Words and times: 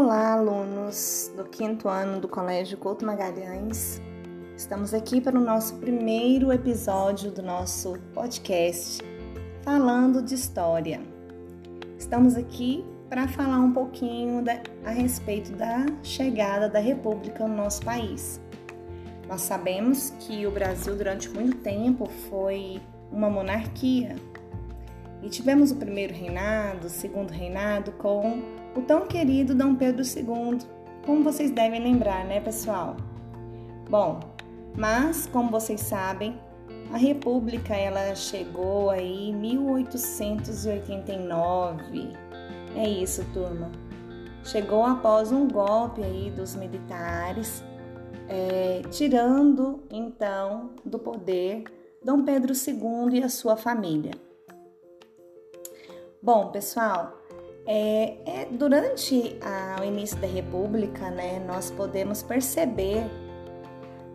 Olá, 0.00 0.34
alunos 0.34 1.32
do 1.36 1.42
quinto 1.42 1.88
ano 1.88 2.20
do 2.20 2.28
Colégio 2.28 2.78
Couto 2.78 3.04
Magalhães. 3.04 4.00
Estamos 4.56 4.94
aqui 4.94 5.20
para 5.20 5.36
o 5.36 5.42
nosso 5.42 5.74
primeiro 5.78 6.52
episódio 6.52 7.32
do 7.32 7.42
nosso 7.42 7.98
podcast 8.14 9.02
falando 9.64 10.22
de 10.22 10.36
história. 10.36 11.00
Estamos 11.98 12.36
aqui 12.36 12.86
para 13.08 13.26
falar 13.26 13.58
um 13.58 13.72
pouquinho 13.72 14.40
da, 14.40 14.62
a 14.84 14.90
respeito 14.90 15.50
da 15.50 15.84
chegada 16.04 16.68
da 16.68 16.78
República 16.78 17.48
no 17.48 17.56
nosso 17.56 17.84
país. 17.84 18.40
Nós 19.26 19.40
sabemos 19.40 20.10
que 20.20 20.46
o 20.46 20.52
Brasil 20.52 20.94
durante 20.94 21.28
muito 21.28 21.56
tempo 21.56 22.08
foi 22.30 22.80
uma 23.10 23.28
monarquia 23.28 24.14
e 25.24 25.28
tivemos 25.28 25.72
o 25.72 25.76
primeiro 25.76 26.14
reinado, 26.14 26.86
o 26.86 26.90
segundo 26.90 27.32
reinado 27.32 27.90
com 27.92 28.40
o 28.78 28.82
tão 28.82 29.06
querido 29.06 29.54
Dom 29.56 29.74
Pedro 29.74 30.02
II, 30.02 30.58
como 31.04 31.24
vocês 31.24 31.50
devem 31.50 31.82
lembrar, 31.82 32.24
né, 32.24 32.40
pessoal? 32.40 32.96
Bom, 33.90 34.20
mas 34.76 35.26
como 35.26 35.50
vocês 35.50 35.80
sabem, 35.80 36.38
a 36.92 36.96
República 36.96 37.74
ela 37.74 38.14
chegou 38.14 38.90
aí 38.90 39.30
em 39.30 39.34
1889. 39.34 42.12
É 42.76 42.88
isso, 42.88 43.26
turma. 43.34 43.68
Chegou 44.44 44.84
após 44.84 45.32
um 45.32 45.48
golpe 45.48 46.04
aí 46.04 46.30
dos 46.30 46.54
militares, 46.54 47.64
é, 48.28 48.82
tirando 48.90 49.82
então 49.90 50.70
do 50.84 51.00
poder 51.00 51.64
Dom 52.04 52.24
Pedro 52.24 52.52
II 52.52 53.18
e 53.18 53.24
a 53.24 53.28
sua 53.28 53.56
família. 53.56 54.12
Bom, 56.22 56.52
pessoal, 56.52 57.17
é, 57.70 58.16
é, 58.24 58.48
durante 58.50 59.38
a, 59.42 59.82
o 59.82 59.84
início 59.84 60.16
da 60.16 60.26
República, 60.26 61.10
né, 61.10 61.38
nós 61.46 61.70
podemos 61.70 62.22
perceber 62.22 63.04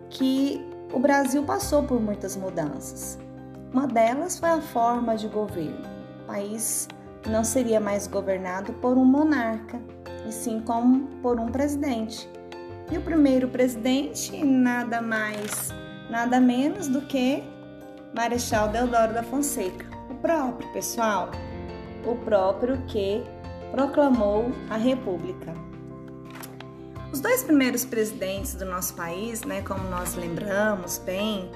que 0.10 0.60
o 0.92 0.98
Brasil 0.98 1.44
passou 1.44 1.84
por 1.84 2.02
muitas 2.02 2.36
mudanças. 2.36 3.20
Uma 3.72 3.86
delas 3.86 4.40
foi 4.40 4.50
a 4.50 4.60
forma 4.60 5.16
de 5.16 5.28
governo. 5.28 5.86
O 6.24 6.26
país 6.26 6.88
não 7.30 7.44
seria 7.44 7.80
mais 7.80 8.08
governado 8.08 8.74
por 8.74 8.98
um 8.98 9.06
monarca, 9.06 9.80
e 10.28 10.32
sim 10.32 10.60
como 10.62 11.02
por 11.22 11.40
um 11.40 11.50
presidente. 11.50 12.28
E 12.92 12.98
o 12.98 13.02
primeiro 13.02 13.48
presidente, 13.48 14.44
nada 14.44 15.00
mais, 15.00 15.70
nada 16.10 16.40
menos 16.40 16.88
do 16.88 17.02
que 17.02 17.44
Marechal 18.16 18.70
Deodoro 18.70 19.14
da 19.14 19.22
Fonseca, 19.22 19.86
o 20.10 20.16
próprio, 20.16 20.68
pessoal, 20.74 21.30
o 22.06 22.16
próprio 22.16 22.78
que 22.88 23.24
proclamou 23.74 24.52
a 24.70 24.78
República. 24.78 25.52
Os 27.12 27.20
dois 27.20 27.42
primeiros 27.42 27.84
presidentes 27.84 28.54
do 28.54 28.66
nosso 28.66 28.94
país, 28.94 29.42
né, 29.42 29.64
como 29.64 29.90
nós 29.90 30.14
lembramos 30.14 31.00
bem, 31.00 31.50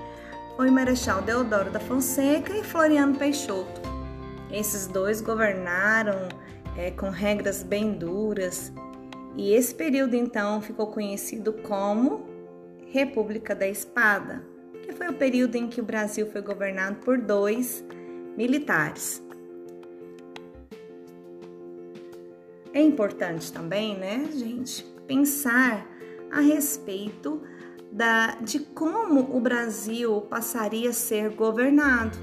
foi 0.56 0.70
o 0.70 0.74
Marechal 0.74 1.22
Deodoro 1.22 1.70
da 1.70 1.80
Fonseca 1.80 2.58
e 2.58 2.64
Floriano 2.64 3.16
Peixoto. 3.16 3.82
Esses 4.52 4.88
dois 4.88 5.22
governaram 5.22 6.28
é, 6.76 6.90
com 6.90 7.12
regras 7.12 7.62
bem 7.62 7.94
duras 7.94 8.74
e 9.36 9.54
esse 9.54 9.76
período 9.76 10.16
então 10.16 10.60
ficou 10.60 10.88
conhecido 10.88 11.54
como 11.54 12.26
República 12.92 13.54
da 13.54 13.68
Espada, 13.68 14.44
que 14.84 14.92
foi 14.92 15.08
o 15.08 15.14
período 15.14 15.56
em 15.56 15.68
que 15.68 15.82
o 15.82 15.86
Brasil 15.86 16.26
foi 16.32 16.42
governado 16.42 16.96
por 16.96 17.20
dois 17.20 17.86
militares. 18.36 19.27
É 22.74 22.82
importante 22.82 23.52
também, 23.52 23.98
né, 23.98 24.30
gente, 24.34 24.84
pensar 25.08 25.88
a 26.32 26.42
respeito 26.42 27.42
da, 27.92 28.36
de 28.42 28.60
como 28.60 29.36
o 29.36 29.40
Brasil 29.40 30.22
passaria 30.22 30.90
a 30.90 30.94
ser 30.94 31.32
governado. 31.32 32.18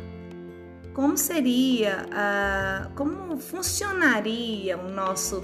Como 0.93 1.17
seria, 1.17 2.07
uh, 2.07 2.95
como 2.95 3.37
funcionaria 3.39 4.79
o 4.79 4.89
nosso 4.91 5.43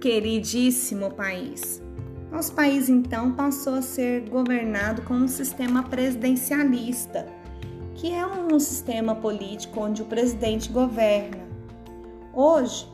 queridíssimo 0.00 1.14
país? 1.14 1.82
Nosso 2.30 2.52
país 2.52 2.90
então 2.90 3.32
passou 3.32 3.74
a 3.74 3.82
ser 3.82 4.28
governado 4.28 5.00
com 5.02 5.14
um 5.14 5.28
sistema 5.28 5.82
presidencialista, 5.84 7.26
que 7.94 8.12
é 8.12 8.26
um 8.26 8.60
sistema 8.60 9.14
político 9.14 9.80
onde 9.80 10.02
o 10.02 10.04
presidente 10.04 10.70
governa. 10.70 11.48
Hoje, 12.34 12.86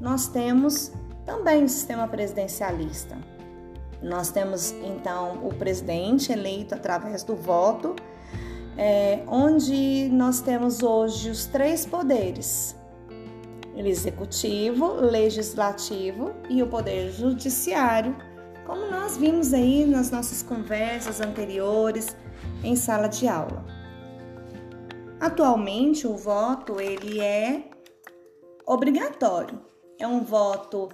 nós 0.00 0.28
temos 0.28 0.92
também 1.24 1.64
o 1.64 1.68
sistema 1.68 2.06
presidencialista. 2.06 3.18
Nós 4.02 4.30
temos 4.30 4.70
então 4.70 5.46
o 5.46 5.52
presidente 5.52 6.32
eleito 6.32 6.74
através 6.74 7.24
do 7.24 7.34
voto, 7.34 7.96
é, 8.76 9.22
onde 9.26 10.08
nós 10.12 10.40
temos 10.40 10.82
hoje 10.82 11.30
os 11.30 11.46
três 11.46 11.84
poderes: 11.84 12.76
executivo, 13.76 14.94
legislativo 14.94 16.32
e 16.48 16.62
o 16.62 16.68
poder 16.68 17.10
judiciário, 17.10 18.16
como 18.64 18.88
nós 18.88 19.16
vimos 19.16 19.52
aí 19.52 19.84
nas 19.84 20.12
nossas 20.12 20.44
conversas 20.44 21.20
anteriores 21.20 22.16
em 22.62 22.76
sala 22.76 23.08
de 23.08 23.26
aula. 23.26 23.64
Atualmente 25.20 26.06
o 26.06 26.16
voto 26.16 26.80
ele 26.80 27.20
é 27.20 27.68
obrigatório 28.64 29.60
é 29.98 30.06
um 30.06 30.22
voto 30.22 30.88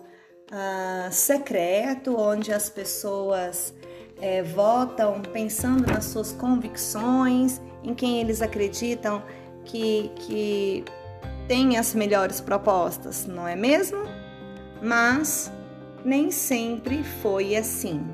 uh, 0.51 1.13
secreto, 1.13 2.17
onde 2.19 2.53
as 2.53 2.71
pessoas 2.71 3.75
é, 4.21 4.43
votam 4.43 5.21
pensando 5.21 5.87
nas 5.93 6.07
suas 6.07 6.33
convicções, 6.33 7.61
em 7.83 7.95
quem 7.95 8.21
eles 8.21 8.41
acreditam 8.41 9.23
que, 9.65 10.11
que 10.17 10.85
tem 11.47 11.77
as 11.77 11.95
melhores 11.95 12.41
propostas, 12.41 13.27
não 13.27 13.47
é 13.47 13.55
mesmo? 13.55 14.03
Mas 14.83 15.53
nem 16.05 16.31
sempre 16.31 17.03
foi 17.23 17.57
assim. 17.57 18.07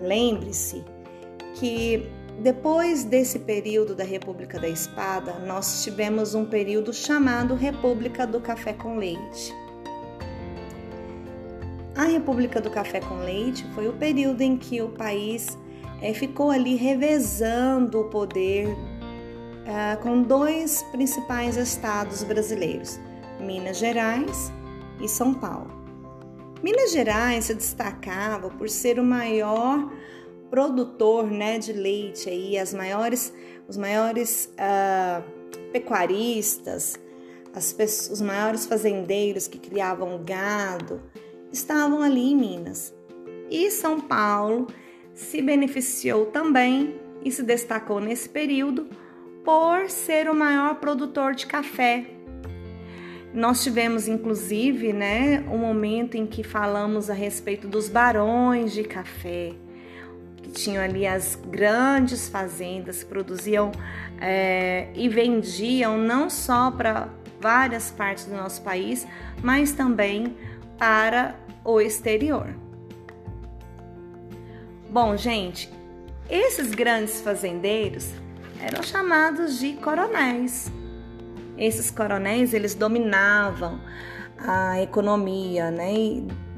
Lembre-se 0.00 0.84
que 1.54 2.10
depois 2.38 3.04
desse 3.04 3.38
período 3.40 3.94
da 3.94 4.04
República 4.04 4.58
da 4.58 4.68
Espada, 4.68 5.38
nós 5.40 5.82
tivemos 5.84 6.34
um 6.34 6.44
período 6.44 6.92
chamado 6.92 7.54
República 7.54 8.26
do 8.26 8.40
Café 8.40 8.72
com 8.72 8.96
Leite. 8.96 9.54
A 11.96 12.04
República 12.04 12.60
do 12.60 12.70
Café 12.70 13.00
com 13.00 13.16
Leite 13.16 13.66
foi 13.74 13.88
o 13.88 13.92
período 13.92 14.40
em 14.40 14.56
que 14.56 14.80
o 14.80 14.88
país 14.88 15.58
é, 16.00 16.14
ficou 16.14 16.50
ali 16.50 16.76
revezando 16.76 18.00
o 18.00 18.04
poder 18.04 18.68
é, 19.66 19.96
com 19.96 20.22
dois 20.22 20.82
principais 20.92 21.56
estados 21.56 22.24
brasileiros, 22.24 22.98
Minas 23.38 23.76
Gerais 23.76 24.50
e 25.00 25.08
São 25.08 25.34
Paulo. 25.34 25.70
Minas 26.62 26.92
Gerais 26.92 27.46
se 27.46 27.54
destacava 27.54 28.50
por 28.50 28.68
ser 28.68 28.98
o 28.98 29.04
maior 29.04 29.90
produtor 30.50 31.30
né, 31.30 31.58
de 31.58 31.72
leite 31.72 32.28
aí, 32.28 32.58
as 32.58 32.74
maiores, 32.74 33.32
os 33.68 33.76
maiores 33.76 34.52
uh, 34.54 35.22
pecuaristas, 35.72 36.98
as, 37.54 37.74
os 38.10 38.20
maiores 38.20 38.66
fazendeiros 38.66 39.46
que 39.46 39.58
criavam 39.58 40.22
gado, 40.24 41.00
estavam 41.52 42.02
ali 42.02 42.32
em 42.32 42.36
Minas. 42.36 42.92
E 43.48 43.70
São 43.70 44.00
Paulo 44.00 44.66
se 45.14 45.40
beneficiou 45.40 46.26
também 46.26 47.00
e 47.24 47.30
se 47.30 47.42
destacou 47.42 48.00
nesse 48.00 48.28
período 48.28 48.88
por 49.44 49.88
ser 49.88 50.28
o 50.28 50.34
maior 50.34 50.76
produtor 50.76 51.34
de 51.34 51.46
café. 51.46 52.06
Nós 53.32 53.62
tivemos 53.62 54.08
inclusive, 54.08 54.92
né, 54.92 55.44
um 55.48 55.58
momento 55.58 56.16
em 56.16 56.26
que 56.26 56.42
falamos 56.42 57.08
a 57.08 57.14
respeito 57.14 57.68
dos 57.68 57.88
barões 57.88 58.72
de 58.72 58.82
café 58.82 59.54
tinham 60.50 60.82
ali 60.82 61.06
as 61.06 61.36
grandes 61.36 62.28
fazendas, 62.28 63.02
produziam 63.04 63.72
é, 64.20 64.88
e 64.94 65.08
vendiam 65.08 65.96
não 65.96 66.28
só 66.28 66.70
para 66.70 67.08
várias 67.40 67.90
partes 67.90 68.26
do 68.26 68.36
nosso 68.36 68.62
país, 68.62 69.06
mas 69.42 69.72
também 69.72 70.36
para 70.78 71.34
o 71.64 71.80
exterior. 71.80 72.54
Bom, 74.90 75.16
gente, 75.16 75.72
esses 76.28 76.74
grandes 76.74 77.20
fazendeiros 77.20 78.10
eram 78.60 78.82
chamados 78.82 79.58
de 79.58 79.74
coronéis. 79.74 80.70
Esses 81.56 81.90
coronéis 81.90 82.52
eles 82.52 82.74
dominavam 82.74 83.80
a 84.38 84.80
economia, 84.80 85.70
né? 85.70 85.92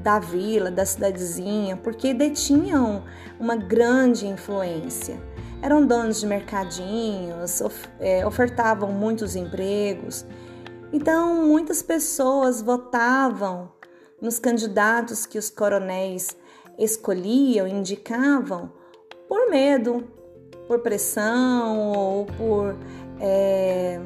Da 0.03 0.19
vila, 0.19 0.69
da 0.69 0.85
cidadezinha, 0.85 1.77
porque 1.77 2.13
detinham 2.13 3.03
uma 3.39 3.55
grande 3.55 4.27
influência. 4.27 5.17
Eram 5.61 5.85
donos 5.85 6.19
de 6.19 6.27
mercadinhos, 6.27 7.61
é, 7.99 8.27
ofertavam 8.27 8.91
muitos 8.91 9.33
empregos. 9.35 10.25
Então, 10.91 11.47
muitas 11.47 11.81
pessoas 11.81 12.61
votavam 12.61 13.71
nos 14.21 14.37
candidatos 14.39 15.25
que 15.25 15.37
os 15.37 15.49
coronéis 15.49 16.35
escolhiam, 16.77 17.65
indicavam, 17.65 18.71
por 19.27 19.49
medo, 19.49 20.03
por 20.67 20.79
pressão 20.79 21.91
ou 21.91 22.25
por 22.25 22.75
é, 23.19 24.01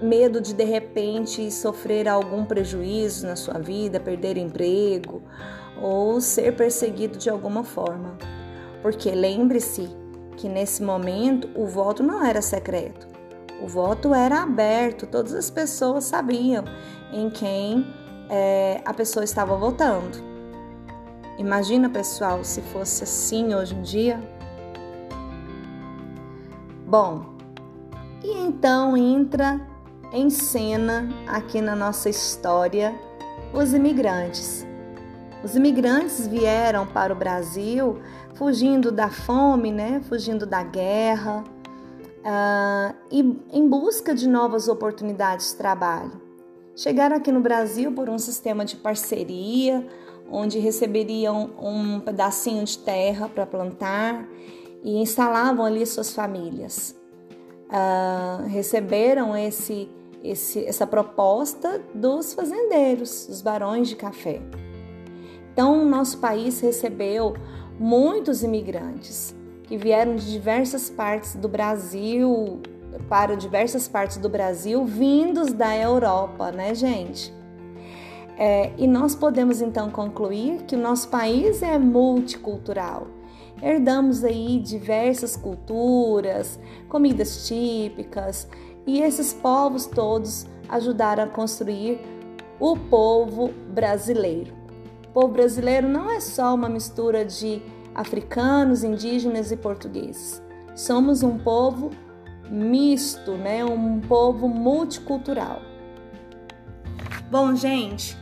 medo 0.00 0.40
de 0.40 0.54
de 0.54 0.64
repente 0.64 1.50
sofrer 1.50 2.08
algum 2.08 2.44
prejuízo 2.44 3.26
na 3.26 3.36
sua 3.36 3.58
vida, 3.58 3.98
perder 3.98 4.36
emprego 4.36 5.22
ou 5.80 6.20
ser 6.20 6.54
perseguido 6.56 7.18
de 7.18 7.28
alguma 7.28 7.64
forma. 7.64 8.16
Porque 8.82 9.10
lembre-se 9.10 9.88
que 10.36 10.48
nesse 10.48 10.82
momento 10.82 11.48
o 11.54 11.66
voto 11.66 12.02
não 12.02 12.24
era 12.24 12.40
secreto, 12.40 13.08
o 13.60 13.66
voto 13.66 14.14
era 14.14 14.42
aberto, 14.42 15.06
todas 15.06 15.34
as 15.34 15.50
pessoas 15.50 16.04
sabiam 16.04 16.64
em 17.12 17.28
quem 17.28 17.84
é, 18.28 18.80
a 18.84 18.94
pessoa 18.94 19.24
estava 19.24 19.56
votando. 19.56 20.18
Imagina, 21.38 21.88
pessoal, 21.88 22.42
se 22.44 22.60
fosse 22.60 23.04
assim 23.04 23.54
hoje 23.54 23.74
em 23.74 23.82
dia. 23.82 24.20
Bom, 26.86 27.36
e 28.24 28.32
então 28.38 28.96
entra 28.96 29.60
em 30.12 30.30
cena 30.30 31.08
aqui 31.26 31.60
na 31.60 31.76
nossa 31.76 32.08
história 32.08 32.94
os 33.52 33.72
imigrantes. 33.72 34.66
Os 35.42 35.54
imigrantes 35.54 36.26
vieram 36.26 36.86
para 36.86 37.12
o 37.12 37.16
Brasil 37.16 37.98
fugindo 38.34 38.90
da 38.90 39.08
fome, 39.08 39.70
né? 39.70 40.00
fugindo 40.08 40.44
da 40.44 40.62
guerra 40.62 41.44
uh, 42.18 42.94
e 43.10 43.20
em 43.52 43.68
busca 43.68 44.14
de 44.14 44.28
novas 44.28 44.68
oportunidades 44.68 45.50
de 45.50 45.56
trabalho. 45.56 46.28
Chegaram 46.76 47.16
aqui 47.16 47.32
no 47.32 47.40
Brasil 47.40 47.92
por 47.92 48.08
um 48.08 48.18
sistema 48.18 48.64
de 48.64 48.76
parceria, 48.76 49.86
onde 50.30 50.58
receberiam 50.58 51.50
um 51.60 52.00
pedacinho 52.00 52.64
de 52.64 52.78
terra 52.78 53.28
para 53.28 53.44
plantar 53.46 54.24
e 54.82 55.00
instalavam 55.00 55.64
ali 55.64 55.84
suas 55.86 56.12
famílias. 56.12 56.96
Uh, 57.68 58.46
receberam 58.46 59.36
esse, 59.36 59.90
esse, 60.22 60.64
essa 60.64 60.86
proposta 60.86 61.82
dos 61.94 62.34
fazendeiros, 62.34 63.26
dos 63.26 63.42
barões 63.42 63.88
de 63.88 63.96
café. 63.96 64.40
Então, 65.52 65.84
nosso 65.84 66.18
país 66.18 66.60
recebeu 66.60 67.34
muitos 67.78 68.42
imigrantes 68.42 69.34
que 69.64 69.76
vieram 69.76 70.16
de 70.16 70.30
diversas 70.30 70.88
partes 70.88 71.34
do 71.34 71.48
Brasil, 71.48 72.60
para 73.08 73.36
diversas 73.36 73.86
partes 73.86 74.16
do 74.16 74.28
Brasil, 74.28 74.84
vindos 74.84 75.52
da 75.52 75.76
Europa, 75.76 76.50
né, 76.50 76.74
gente? 76.74 77.32
É, 78.36 78.72
e 78.78 78.86
nós 78.86 79.14
podemos 79.14 79.60
então 79.60 79.90
concluir 79.90 80.62
que 80.62 80.76
o 80.76 80.78
nosso 80.78 81.08
país 81.08 81.62
é 81.62 81.78
multicultural. 81.78 83.08
Herdamos 83.60 84.22
aí 84.22 84.60
diversas 84.60 85.36
culturas, 85.36 86.60
comidas 86.88 87.48
típicas, 87.48 88.46
e 88.86 89.00
esses 89.00 89.32
povos 89.32 89.86
todos 89.86 90.46
ajudaram 90.68 91.24
a 91.24 91.28
construir 91.28 92.00
o 92.60 92.76
povo 92.76 93.52
brasileiro. 93.68 94.52
O 95.08 95.12
povo 95.12 95.28
brasileiro 95.28 95.88
não 95.88 96.10
é 96.10 96.20
só 96.20 96.54
uma 96.54 96.68
mistura 96.68 97.24
de 97.24 97.62
africanos, 97.94 98.84
indígenas 98.84 99.50
e 99.50 99.56
portugueses. 99.56 100.42
Somos 100.74 101.22
um 101.22 101.38
povo 101.38 101.90
misto, 102.50 103.32
né? 103.32 103.64
Um 103.64 104.00
povo 104.00 104.48
multicultural. 104.48 105.60
Bom, 107.30 107.54
gente, 107.54 108.16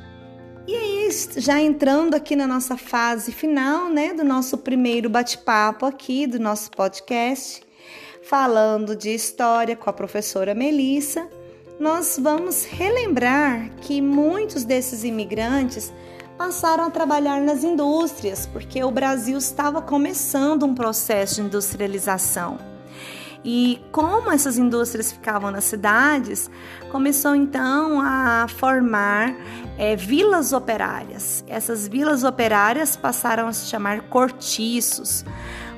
e 0.66 0.74
aí 0.74 1.08
já 1.36 1.60
entrando 1.60 2.14
aqui 2.14 2.34
na 2.34 2.46
nossa 2.46 2.76
fase 2.76 3.30
final, 3.30 3.88
né, 3.88 4.12
do 4.12 4.24
nosso 4.24 4.58
primeiro 4.58 5.08
bate-papo 5.08 5.86
aqui 5.86 6.26
do 6.26 6.40
nosso 6.40 6.72
podcast, 6.72 7.62
falando 8.28 8.96
de 8.96 9.10
história 9.10 9.76
com 9.76 9.88
a 9.88 9.92
professora 9.92 10.52
Melissa, 10.52 11.28
nós 11.78 12.18
vamos 12.20 12.64
relembrar 12.64 13.70
que 13.80 14.02
muitos 14.02 14.64
desses 14.64 15.04
imigrantes 15.04 15.92
passaram 16.36 16.84
a 16.84 16.90
trabalhar 16.90 17.40
nas 17.40 17.62
indústrias, 17.62 18.44
porque 18.46 18.82
o 18.82 18.90
Brasil 18.90 19.38
estava 19.38 19.80
começando 19.80 20.66
um 20.66 20.74
processo 20.74 21.36
de 21.36 21.42
industrialização. 21.42 22.58
E 23.44 23.80
como 23.92 24.32
essas 24.32 24.58
indústrias 24.58 25.12
ficavam 25.12 25.52
nas 25.52 25.62
cidades, 25.62 26.50
começou 26.90 27.36
então 27.36 28.00
a 28.00 28.48
formar 28.48 29.36
é, 29.78 29.94
vilas 29.94 30.52
operárias. 30.52 31.44
Essas 31.46 31.86
vilas 31.86 32.24
operárias 32.24 32.96
passaram 32.96 33.46
a 33.46 33.52
se 33.52 33.66
chamar 33.66 34.00
cortiços, 34.08 35.24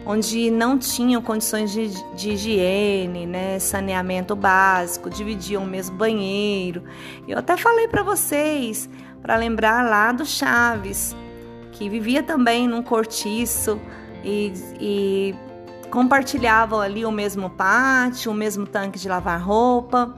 onde 0.08 0.50
não 0.50 0.78
tinham 0.78 1.20
condições 1.20 1.70
de, 1.70 1.88
de 2.14 2.30
higiene, 2.30 3.26
né, 3.26 3.58
saneamento 3.58 4.34
básico, 4.34 5.10
dividiam 5.10 5.62
o 5.64 5.66
mesmo 5.66 5.98
banheiro. 5.98 6.82
Eu 7.28 7.36
até 7.36 7.58
falei 7.58 7.86
para 7.88 8.02
vocês 8.02 8.88
para 9.20 9.36
lembrar 9.36 9.84
lá 9.84 10.10
do 10.10 10.24
Chaves, 10.24 11.14
que 11.72 11.90
vivia 11.90 12.22
também 12.22 12.66
num 12.66 12.82
cortiço 12.82 13.78
e, 14.24 14.50
e 14.80 15.34
compartilhavam 15.90 16.80
ali 16.80 17.04
o 17.04 17.12
mesmo 17.12 17.50
pátio, 17.50 18.32
o 18.32 18.34
mesmo 18.34 18.66
tanque 18.66 18.98
de 18.98 19.10
lavar 19.10 19.42
roupa. 19.42 20.16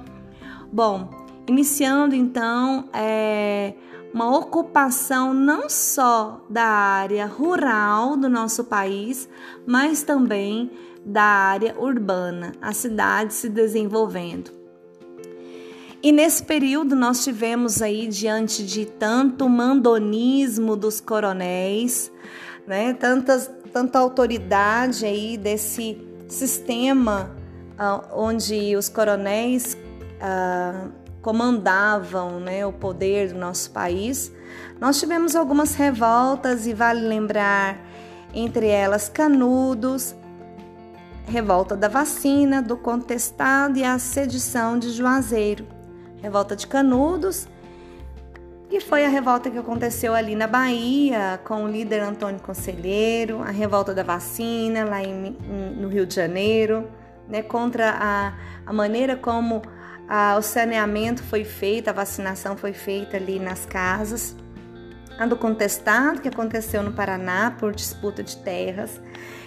Bom, 0.72 1.10
iniciando 1.48 2.14
então 2.14 2.88
é, 2.92 3.74
uma 4.12 4.36
ocupação 4.36 5.32
não 5.32 5.68
só 5.68 6.44
da 6.50 6.64
área 6.64 7.26
rural 7.26 8.16
do 8.16 8.28
nosso 8.28 8.64
país, 8.64 9.28
mas 9.66 10.02
também 10.02 10.70
da 11.04 11.22
área 11.22 11.76
urbana, 11.78 12.52
a 12.60 12.72
cidade 12.72 13.32
se 13.32 13.48
desenvolvendo. 13.48 14.50
E 16.02 16.12
nesse 16.12 16.42
período 16.42 16.96
nós 16.96 17.22
tivemos 17.22 17.82
aí 17.82 18.06
diante 18.06 18.64
de 18.64 18.86
tanto 18.86 19.48
mandonismo 19.48 20.74
dos 20.74 21.00
coronéis, 21.00 22.10
né, 22.66 22.94
tantas, 22.94 23.50
tanta 23.72 23.98
autoridade 23.98 25.04
aí 25.04 25.36
desse 25.36 25.98
sistema 26.26 27.30
uh, 27.78 28.02
onde 28.14 28.76
os 28.76 28.88
coronéis 28.88 29.76
uh, 30.20 30.90
comandavam 31.22 32.40
né, 32.40 32.64
o 32.64 32.72
poder 32.72 33.32
do 33.32 33.38
nosso 33.38 33.70
país, 33.70 34.32
nós 34.80 34.98
tivemos 34.98 35.36
algumas 35.36 35.74
revoltas 35.74 36.66
e 36.66 36.72
vale 36.72 37.00
lembrar 37.00 37.78
entre 38.34 38.68
elas 38.68 39.08
Canudos, 39.08 40.14
revolta 41.26 41.76
da 41.76 41.88
vacina, 41.88 42.62
do 42.62 42.76
contestado 42.76 43.78
e 43.78 43.84
a 43.84 43.98
sedição 43.98 44.78
de 44.78 44.90
Juazeiro. 44.90 45.66
Revolta 46.22 46.54
de 46.54 46.66
Canudos, 46.66 47.48
e 48.70 48.80
foi 48.80 49.04
a 49.04 49.08
revolta 49.08 49.50
que 49.50 49.58
aconteceu 49.58 50.14
ali 50.14 50.36
na 50.36 50.46
Bahia 50.46 51.40
com 51.42 51.64
o 51.64 51.68
líder 51.68 52.02
Antônio 52.02 52.40
Conselheiro, 52.40 53.42
a 53.42 53.50
revolta 53.50 53.92
da 53.92 54.04
vacina 54.04 54.84
lá 54.84 55.02
em, 55.02 55.36
no 55.76 55.88
Rio 55.88 56.06
de 56.06 56.14
Janeiro, 56.14 56.88
né, 57.26 57.42
contra 57.42 57.90
a, 57.98 58.32
a 58.64 58.72
maneira 58.72 59.16
como 59.16 59.60
a, 60.12 60.36
o 60.36 60.42
saneamento 60.42 61.22
foi 61.22 61.44
feito, 61.44 61.86
a 61.86 61.92
vacinação 61.92 62.56
foi 62.56 62.72
feita 62.72 63.16
ali 63.16 63.38
nas 63.38 63.64
casas. 63.64 64.34
A 65.16 65.24
do 65.24 65.36
contestado, 65.36 66.20
que 66.20 66.26
aconteceu 66.26 66.82
no 66.82 66.92
Paraná 66.92 67.52
por 67.52 67.72
disputa 67.72 68.20
de 68.20 68.36
terras, 68.38 69.00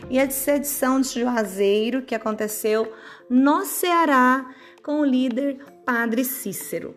e 0.09 0.17
a 0.17 0.29
sedição 0.29 1.01
de 1.01 1.19
Juazeiro, 1.19 2.03
que 2.03 2.15
aconteceu 2.15 2.93
no 3.29 3.65
Ceará 3.65 4.45
com 4.81 5.01
o 5.01 5.05
líder 5.05 5.57
Padre 5.85 6.23
Cícero. 6.23 6.95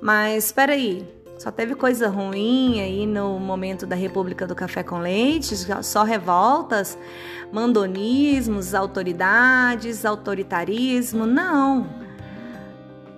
Mas 0.00 0.46
espera 0.46 0.72
aí, 0.72 1.06
só 1.40 1.50
teve 1.50 1.74
coisa 1.74 2.06
ruim 2.06 2.80
aí 2.82 3.06
no 3.06 3.40
momento 3.40 3.86
da 3.86 3.96
República 3.96 4.46
do 4.46 4.54
Café 4.54 4.82
com 4.82 4.98
Leite, 4.98 5.56
só 5.82 6.02
revoltas, 6.02 6.98
mandonismos, 7.50 8.74
autoridades, 8.74 10.04
autoritarismo? 10.04 11.24
Não. 11.24 11.88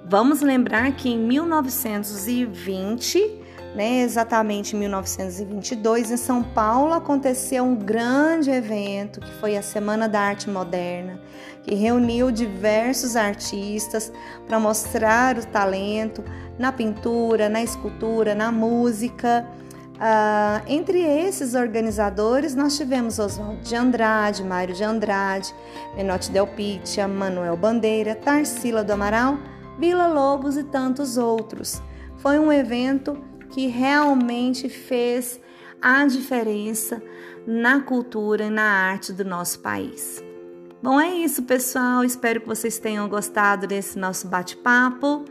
Vamos 0.04 0.40
lembrar 0.40 0.92
que 0.92 1.08
em 1.08 1.18
1920 1.18 3.42
né, 3.74 4.02
exatamente 4.02 4.76
em 4.76 4.78
1922, 4.80 6.10
em 6.10 6.16
São 6.16 6.42
Paulo, 6.42 6.92
aconteceu 6.92 7.64
um 7.64 7.74
grande 7.74 8.50
evento 8.50 9.18
que 9.18 9.32
foi 9.40 9.56
a 9.56 9.62
Semana 9.62 10.08
da 10.08 10.20
Arte 10.20 10.50
Moderna, 10.50 11.18
que 11.62 11.74
reuniu 11.74 12.30
diversos 12.30 13.16
artistas 13.16 14.12
para 14.46 14.60
mostrar 14.60 15.38
o 15.38 15.46
talento 15.46 16.22
na 16.62 16.70
pintura, 16.70 17.48
na 17.48 17.60
escultura, 17.60 18.36
na 18.36 18.52
música. 18.52 19.44
Uh, 19.96 20.62
entre 20.68 21.00
esses 21.00 21.54
organizadores, 21.54 22.54
nós 22.54 22.76
tivemos 22.76 23.18
Oswaldo 23.18 23.60
de 23.62 23.74
Andrade, 23.74 24.44
Mário 24.44 24.72
de 24.72 24.84
Andrade, 24.84 25.52
Menotti 25.96 26.30
Del 26.30 26.46
Pitia, 26.46 27.08
Manuel 27.08 27.56
Bandeira, 27.56 28.14
Tarsila 28.14 28.84
do 28.84 28.92
Amaral, 28.92 29.38
Vila 29.76 30.06
Lobos 30.06 30.56
e 30.56 30.62
tantos 30.62 31.16
outros. 31.16 31.82
foi 32.18 32.38
um 32.38 32.52
evento 32.52 33.18
que 33.50 33.66
realmente 33.66 34.68
fez 34.68 35.40
a 35.80 36.06
diferença 36.06 37.02
na 37.44 37.80
cultura 37.80 38.44
e 38.44 38.50
na 38.50 38.62
arte 38.62 39.12
do 39.12 39.24
nosso 39.24 39.58
país. 39.58 40.22
Bom, 40.82 41.00
é 41.00 41.14
isso, 41.14 41.44
pessoal. 41.44 42.02
Espero 42.02 42.40
que 42.40 42.48
vocês 42.48 42.76
tenham 42.76 43.08
gostado 43.08 43.68
desse 43.68 43.96
nosso 43.96 44.26
bate-papo. 44.26 45.24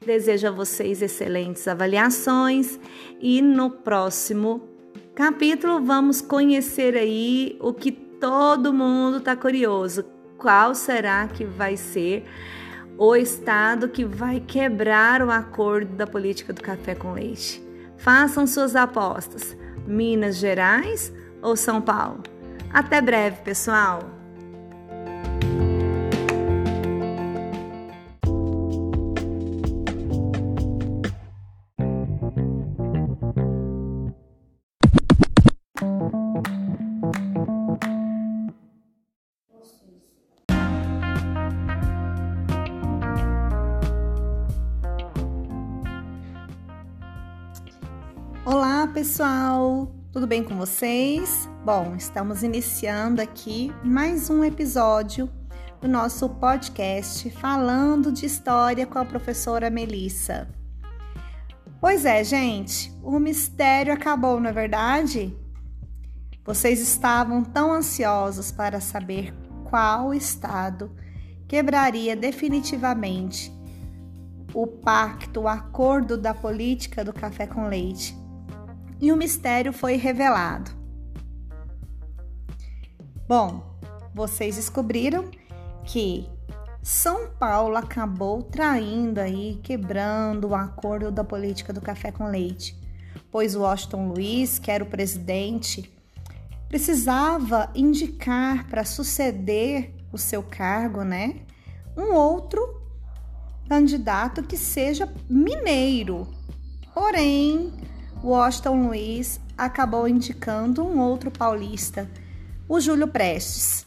Desejo 0.00 0.48
a 0.48 0.50
vocês 0.50 1.02
excelentes 1.02 1.68
avaliações 1.68 2.80
e 3.20 3.42
no 3.42 3.68
próximo 3.68 4.66
capítulo 5.14 5.84
vamos 5.84 6.22
conhecer 6.22 6.96
aí 6.96 7.58
o 7.60 7.74
que 7.74 7.92
todo 7.92 8.72
mundo 8.72 9.18
está 9.18 9.36
curioso. 9.36 10.06
Qual 10.38 10.74
será 10.74 11.28
que 11.28 11.44
vai 11.44 11.76
ser 11.76 12.24
o 12.96 13.14
estado 13.14 13.90
que 13.90 14.06
vai 14.06 14.40
quebrar 14.40 15.20
o 15.20 15.30
acordo 15.30 15.94
da 15.96 16.06
política 16.06 16.50
do 16.50 16.62
café 16.62 16.94
com 16.94 17.12
leite? 17.12 17.62
Façam 17.98 18.46
suas 18.46 18.74
apostas. 18.74 19.54
Minas 19.86 20.36
Gerais 20.36 21.12
ou 21.42 21.56
São 21.56 21.82
Paulo? 21.82 22.22
Até 22.72 23.02
breve, 23.02 23.42
pessoal! 23.42 24.23
Pessoal! 49.04 49.94
Tudo 50.10 50.26
bem 50.26 50.42
com 50.42 50.56
vocês? 50.56 51.46
Bom, 51.62 51.94
estamos 51.94 52.42
iniciando 52.42 53.20
aqui 53.20 53.70
mais 53.84 54.30
um 54.30 54.42
episódio 54.42 55.28
do 55.78 55.86
nosso 55.86 56.26
podcast 56.26 57.28
falando 57.32 58.10
de 58.10 58.24
história 58.24 58.86
com 58.86 58.98
a 58.98 59.04
professora 59.04 59.68
Melissa. 59.68 60.48
Pois 61.82 62.06
é, 62.06 62.24
gente, 62.24 62.90
o 63.02 63.18
mistério 63.18 63.92
acabou, 63.92 64.40
não 64.40 64.48
é 64.48 64.54
verdade? 64.54 65.36
Vocês 66.42 66.80
estavam 66.80 67.44
tão 67.44 67.74
ansiosos 67.74 68.50
para 68.50 68.80
saber 68.80 69.34
qual 69.68 70.14
estado 70.14 70.90
quebraria 71.46 72.16
definitivamente 72.16 73.52
o 74.54 74.66
pacto, 74.66 75.42
o 75.42 75.48
acordo 75.48 76.16
da 76.16 76.32
política 76.32 77.04
do 77.04 77.12
café 77.12 77.46
com 77.46 77.68
leite 77.68 78.23
e 79.00 79.12
o 79.12 79.16
mistério 79.16 79.72
foi 79.72 79.96
revelado. 79.96 80.70
Bom, 83.26 83.78
vocês 84.14 84.56
descobriram 84.56 85.30
que 85.84 86.28
São 86.82 87.30
Paulo 87.30 87.76
acabou 87.76 88.42
traindo 88.42 89.20
aí, 89.20 89.58
quebrando 89.62 90.48
o 90.48 90.54
acordo 90.54 91.10
da 91.10 91.24
política 91.24 91.72
do 91.72 91.80
café 91.80 92.12
com 92.12 92.26
leite, 92.26 92.78
pois 93.30 93.54
Washington 93.54 94.08
Luiz, 94.08 94.58
que 94.58 94.70
era 94.70 94.84
o 94.84 94.88
presidente, 94.88 95.90
precisava 96.68 97.70
indicar 97.74 98.68
para 98.68 98.84
suceder 98.84 99.94
o 100.12 100.18
seu 100.18 100.42
cargo, 100.42 101.02
né, 101.02 101.40
um 101.96 102.14
outro 102.14 102.82
candidato 103.68 104.42
que 104.42 104.56
seja 104.56 105.12
mineiro. 105.28 106.28
Porém, 106.92 107.72
Washington 108.24 108.86
Luiz 108.86 109.38
acabou 109.56 110.08
indicando 110.08 110.82
um 110.82 110.98
outro 110.98 111.30
paulista, 111.30 112.08
o 112.66 112.80
Júlio 112.80 113.06
Prestes. 113.06 113.84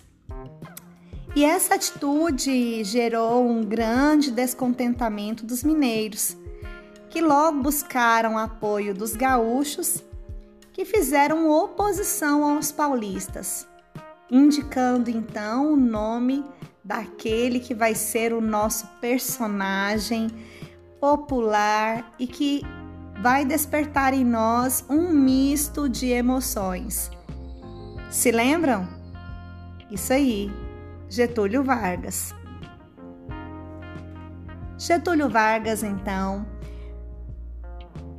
E 1.35 1.43
essa 1.43 1.73
atitude 1.73 2.83
gerou 2.83 3.43
um 3.49 3.63
grande 3.63 4.29
descontentamento 4.29 5.43
dos 5.43 5.63
mineiros, 5.63 6.37
que 7.09 7.19
logo 7.19 7.63
buscaram 7.63 8.37
apoio 8.37 8.93
dos 8.93 9.15
gaúchos, 9.15 10.03
que 10.71 10.85
fizeram 10.85 11.49
oposição 11.49 12.45
aos 12.45 12.71
paulistas, 12.71 13.67
indicando 14.29 15.09
então 15.09 15.73
o 15.73 15.75
nome 15.75 16.45
daquele 16.83 17.59
que 17.59 17.73
vai 17.73 17.95
ser 17.95 18.33
o 18.33 18.41
nosso 18.41 18.85
personagem 19.01 20.29
popular 20.99 22.13
e 22.19 22.27
que 22.27 22.61
vai 23.21 23.43
despertar 23.45 24.13
em 24.13 24.23
nós 24.23 24.85
um 24.89 25.11
misto 25.11 25.89
de 25.89 26.07
emoções. 26.07 27.09
Se 28.09 28.31
lembram? 28.31 28.87
Isso 29.89 30.13
aí, 30.13 30.51
Getúlio 31.09 31.63
Vargas. 31.63 32.33
Getúlio 34.77 35.29
Vargas, 35.29 35.81
então, 35.81 36.45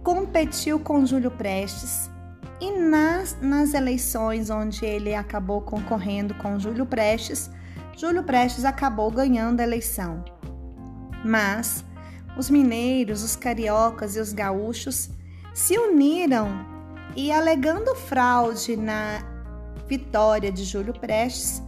competiu 0.02 0.81
com 0.81 1.07
Júlio 1.07 1.31
Prestes 1.31 2.11
e 2.61 2.73
nas, 2.73 3.37
nas 3.40 3.75
eleições 3.75 4.50
onde 4.50 4.85
ele 4.85 5.14
acabou 5.14 5.61
concorrendo 5.61 6.35
com 6.35 6.59
Júlio 6.59 6.85
Prestes, 6.85 7.50
Júlio 7.97 8.25
Prestes 8.25 8.64
acabou 8.64 9.11
ganhando 9.11 9.61
a 9.61 9.62
eleição. 9.62 10.25
Mas 11.25 11.85
os 12.38 12.49
mineiros, 12.49 13.25
os 13.25 13.35
cariocas 13.35 14.14
e 14.14 14.21
os 14.21 14.33
gaúchos 14.33 15.11
se 15.52 15.76
uniram 15.76 16.64
e, 17.16 17.33
alegando 17.33 17.97
fraude 17.97 18.76
na 18.76 19.21
vitória 19.88 20.52
de 20.52 20.62
Júlio 20.62 20.95
Prestes, 20.95 21.61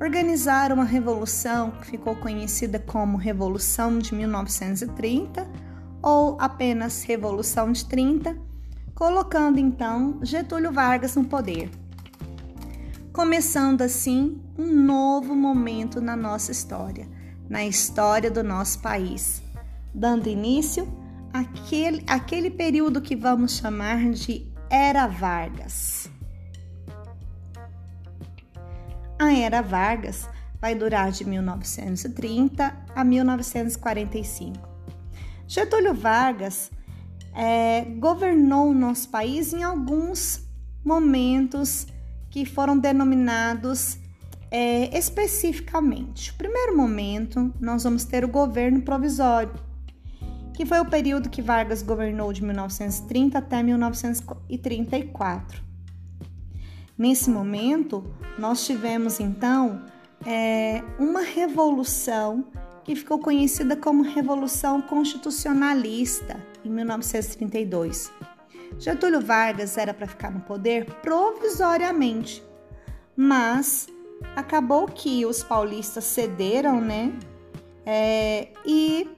organizaram 0.00 0.76
uma 0.76 0.84
revolução 0.84 1.70
que 1.70 1.86
ficou 1.88 2.16
conhecida 2.16 2.78
como 2.78 3.18
Revolução 3.18 3.98
de 3.98 4.14
1930 4.14 5.46
ou 6.02 6.38
apenas 6.40 7.02
Revolução 7.02 7.70
de 7.70 7.84
30, 7.84 8.38
colocando 8.94 9.58
então 9.58 10.18
Getúlio 10.22 10.72
Vargas 10.72 11.14
no 11.14 11.24
poder. 11.24 11.70
Começando 13.12 13.82
assim 13.82 14.40
um 14.58 14.72
novo 14.72 15.34
momento 15.34 16.00
na 16.00 16.16
nossa 16.16 16.52
história, 16.52 17.06
na 17.48 17.66
história 17.66 18.30
do 18.30 18.42
nosso 18.42 18.78
país 18.80 19.45
dando 19.96 20.28
início 20.28 20.86
àquele, 21.32 22.04
àquele 22.06 22.50
período 22.50 23.00
que 23.00 23.16
vamos 23.16 23.56
chamar 23.56 24.10
de 24.10 24.46
Era 24.68 25.06
Vargas. 25.06 26.10
A 29.18 29.32
Era 29.32 29.62
Vargas 29.62 30.28
vai 30.60 30.74
durar 30.74 31.10
de 31.10 31.24
1930 31.24 32.76
a 32.94 33.02
1945. 33.02 34.68
Getúlio 35.48 35.94
Vargas 35.94 36.70
é, 37.34 37.82
governou 37.98 38.68
o 38.70 38.74
nosso 38.74 39.08
país 39.08 39.54
em 39.54 39.62
alguns 39.62 40.46
momentos 40.84 41.86
que 42.28 42.44
foram 42.44 42.76
denominados 42.78 43.98
é, 44.50 44.96
especificamente. 44.96 46.32
O 46.32 46.34
primeiro 46.34 46.76
momento, 46.76 47.54
nós 47.58 47.84
vamos 47.84 48.04
ter 48.04 48.24
o 48.24 48.28
governo 48.28 48.82
provisório, 48.82 49.65
que 50.56 50.64
foi 50.64 50.80
o 50.80 50.86
período 50.86 51.28
que 51.28 51.42
Vargas 51.42 51.82
governou 51.82 52.32
de 52.32 52.42
1930 52.42 53.38
até 53.38 53.62
1934. 53.62 55.62
Nesse 56.96 57.28
momento, 57.28 58.02
nós 58.38 58.64
tivemos 58.64 59.20
então 59.20 59.84
é, 60.26 60.82
uma 60.98 61.20
revolução 61.20 62.46
que 62.82 62.96
ficou 62.96 63.18
conhecida 63.18 63.76
como 63.76 64.02
Revolução 64.02 64.80
Constitucionalista, 64.80 66.40
em 66.64 66.70
1932. 66.70 68.10
Getúlio 68.78 69.20
Vargas 69.20 69.76
era 69.76 69.92
para 69.92 70.06
ficar 70.06 70.30
no 70.30 70.40
poder 70.40 70.86
provisoriamente, 71.02 72.42
mas 73.14 73.88
acabou 74.34 74.86
que 74.86 75.26
os 75.26 75.42
paulistas 75.42 76.04
cederam, 76.04 76.80
né? 76.80 77.12
É, 77.84 78.48
e 78.64 79.15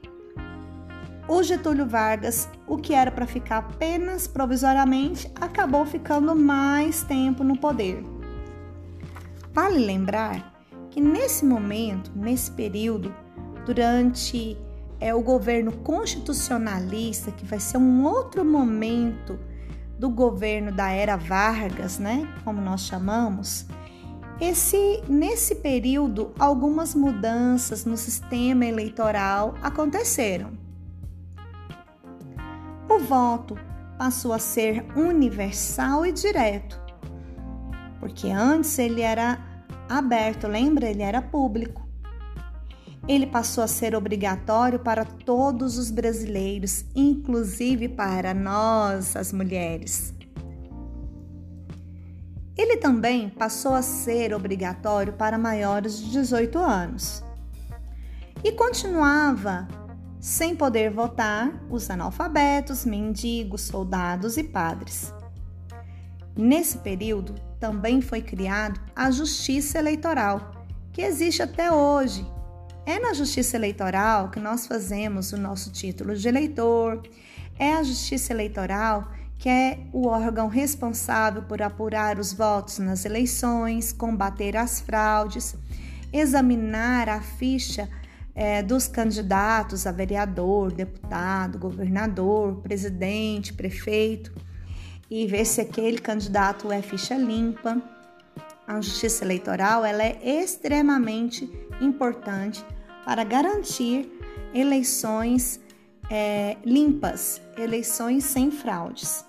o 1.29 1.43
Getúlio 1.43 1.87
Vargas, 1.87 2.49
o 2.67 2.79
que 2.79 2.95
era 2.95 3.11
para 3.11 3.27
ficar 3.27 3.59
apenas 3.59 4.27
provisoriamente, 4.27 5.31
acabou 5.39 5.85
ficando 5.85 6.35
mais 6.35 7.03
tempo 7.03 7.45
no 7.45 7.59
poder. 7.59 8.03
Vale 9.53 9.79
lembrar 9.79 10.55
que 10.91 11.01
nesse 11.01 11.45
momento, 11.45 12.11
nesse 12.15 12.51
período, 12.51 13.15
durante 13.67 14.57
é, 14.99 15.15
o 15.15 15.21
governo 15.21 15.71
constitucionalista, 15.71 17.31
que 17.31 17.45
vai 17.45 17.61
ser 17.61 17.77
um 17.77 18.05
outro 18.05 18.43
momento 18.43 19.39
do 19.99 20.09
governo 20.09 20.73
da 20.73 20.91
era 20.91 21.17
Vargas, 21.17 21.99
né, 21.99 22.27
como 22.43 22.61
nós 22.63 22.83
chamamos, 22.83 23.67
esse 24.41 25.03
nesse 25.09 25.57
período 25.57 26.33
algumas 26.39 26.95
mudanças 26.95 27.85
no 27.85 27.97
sistema 27.97 28.65
eleitoral 28.65 29.55
aconteceram. 29.61 30.68
O 32.89 32.99
voto 32.99 33.57
passou 33.99 34.33
a 34.33 34.39
ser 34.39 34.85
universal 34.97 36.07
e 36.07 36.13
direto, 36.13 36.81
porque 38.01 38.29
antes 38.29 38.79
ele 38.79 39.03
era 39.03 39.39
aberto, 39.89 40.47
lembra? 40.47 40.89
Ele 40.89 41.03
era 41.03 41.21
público. 41.21 41.87
Ele 43.07 43.27
passou 43.27 43.65
a 43.65 43.67
ser 43.67 43.95
obrigatório 43.95 44.79
para 44.79 45.05
todos 45.05 45.79
os 45.79 45.91
brasileiros, 45.91 46.85
inclusive 46.95 47.89
para 47.89 48.35
nós, 48.35 49.17
as 49.17 49.33
mulheres. 49.33 50.15
Ele 52.57 52.77
também 52.77 53.31
passou 53.31 53.73
a 53.73 53.83
ser 53.83 54.35
obrigatório 54.35 55.13
para 55.13 55.39
maiores 55.39 55.99
de 55.99 56.11
18 56.11 56.59
anos. 56.59 57.23
E 58.45 58.53
continuava 58.53 59.67
sem 60.21 60.55
poder 60.55 60.91
votar 60.91 61.53
os 61.71 61.91
analfabetos, 61.91 62.85
mendigos, 62.85 63.63
soldados 63.63 64.37
e 64.37 64.45
padres. 64.45 65.13
Nesse 66.37 66.79
período, 66.79 67.35
também 67.59 68.01
foi 68.01 68.23
criado 68.23 68.81
a 68.95 69.11
Justiça 69.11 69.79
Eleitoral, 69.79 70.67
que 70.93 71.03
existe 71.03 71.43
até 71.43 71.71
hoje. 71.73 72.27
É 72.87 72.99
na 72.99 73.13
Justiça 73.13 73.57
Eleitoral 73.57 74.31
que 74.31 74.41
nós 74.41 74.67
fazemos 74.67 75.33
o 75.33 75.37
nosso 75.37 75.71
título 75.71 76.15
de 76.15 76.27
eleitor. 76.27 77.03
É 77.59 77.75
a 77.75 77.83
Justiça 77.83 78.33
Eleitoral 78.33 79.09
que 79.39 79.49
é 79.49 79.79
o 79.93 80.09
órgão 80.09 80.49
responsável 80.49 81.43
por 81.43 81.63
apurar 81.63 82.19
os 82.19 82.33
votos 82.33 82.79
nas 82.81 83.05
eleições, 83.05 83.93
combater 83.93 84.57
as 84.57 84.81
fraudes, 84.81 85.55
examinar 86.13 87.09
a 87.09 87.21
ficha 87.21 87.89
é, 88.39 88.63
dos 88.63 88.87
candidatos 88.87 89.85
a 89.85 89.91
vereador, 89.91 90.71
deputado, 90.71 91.59
governador, 91.59 92.61
presidente, 92.63 93.53
prefeito 93.53 94.33
e 95.11 95.27
ver 95.27 95.45
se 95.45 95.61
aquele 95.61 95.99
candidato 95.99 96.71
é 96.71 96.81
ficha 96.81 97.17
limpa. 97.17 97.83
A 98.65 98.81
justiça 98.81 99.25
eleitoral 99.25 99.85
ela 99.85 100.05
é 100.05 100.21
extremamente 100.23 101.51
importante 101.81 102.65
para 103.05 103.25
garantir 103.25 104.09
eleições 104.55 105.61
é, 106.09 106.57
limpas, 106.65 107.43
eleições 107.57 108.23
sem 108.23 108.53
fraudes. 108.53 109.25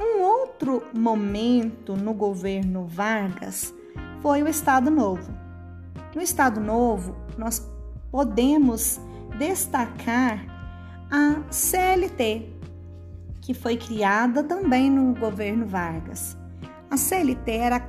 Um 0.00 0.22
outro 0.22 0.86
momento 0.94 1.94
no 1.94 2.14
governo 2.14 2.86
Vargas 2.86 3.74
foi 4.24 4.42
o 4.42 4.48
Estado 4.48 4.90
Novo. 4.90 5.30
No 6.16 6.22
Estado 6.22 6.58
Novo, 6.58 7.14
nós 7.36 7.70
podemos 8.10 8.98
destacar 9.36 10.42
a 11.10 11.42
CLT, 11.52 12.48
que 13.42 13.52
foi 13.52 13.76
criada 13.76 14.42
também 14.42 14.90
no 14.90 15.14
governo 15.14 15.66
Vargas. 15.66 16.38
A 16.90 16.96
CLT 16.96 17.50
era 17.50 17.76
a 17.76 17.80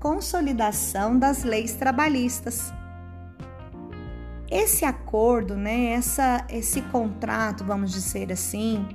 consolidação 0.00 1.18
das 1.18 1.44
leis 1.44 1.74
trabalhistas. 1.74 2.72
Esse 4.50 4.86
acordo, 4.86 5.54
né, 5.54 5.92
essa, 5.92 6.46
esse 6.48 6.80
contrato, 6.80 7.62
vamos 7.62 7.92
dizer 7.92 8.32
assim, 8.32 8.88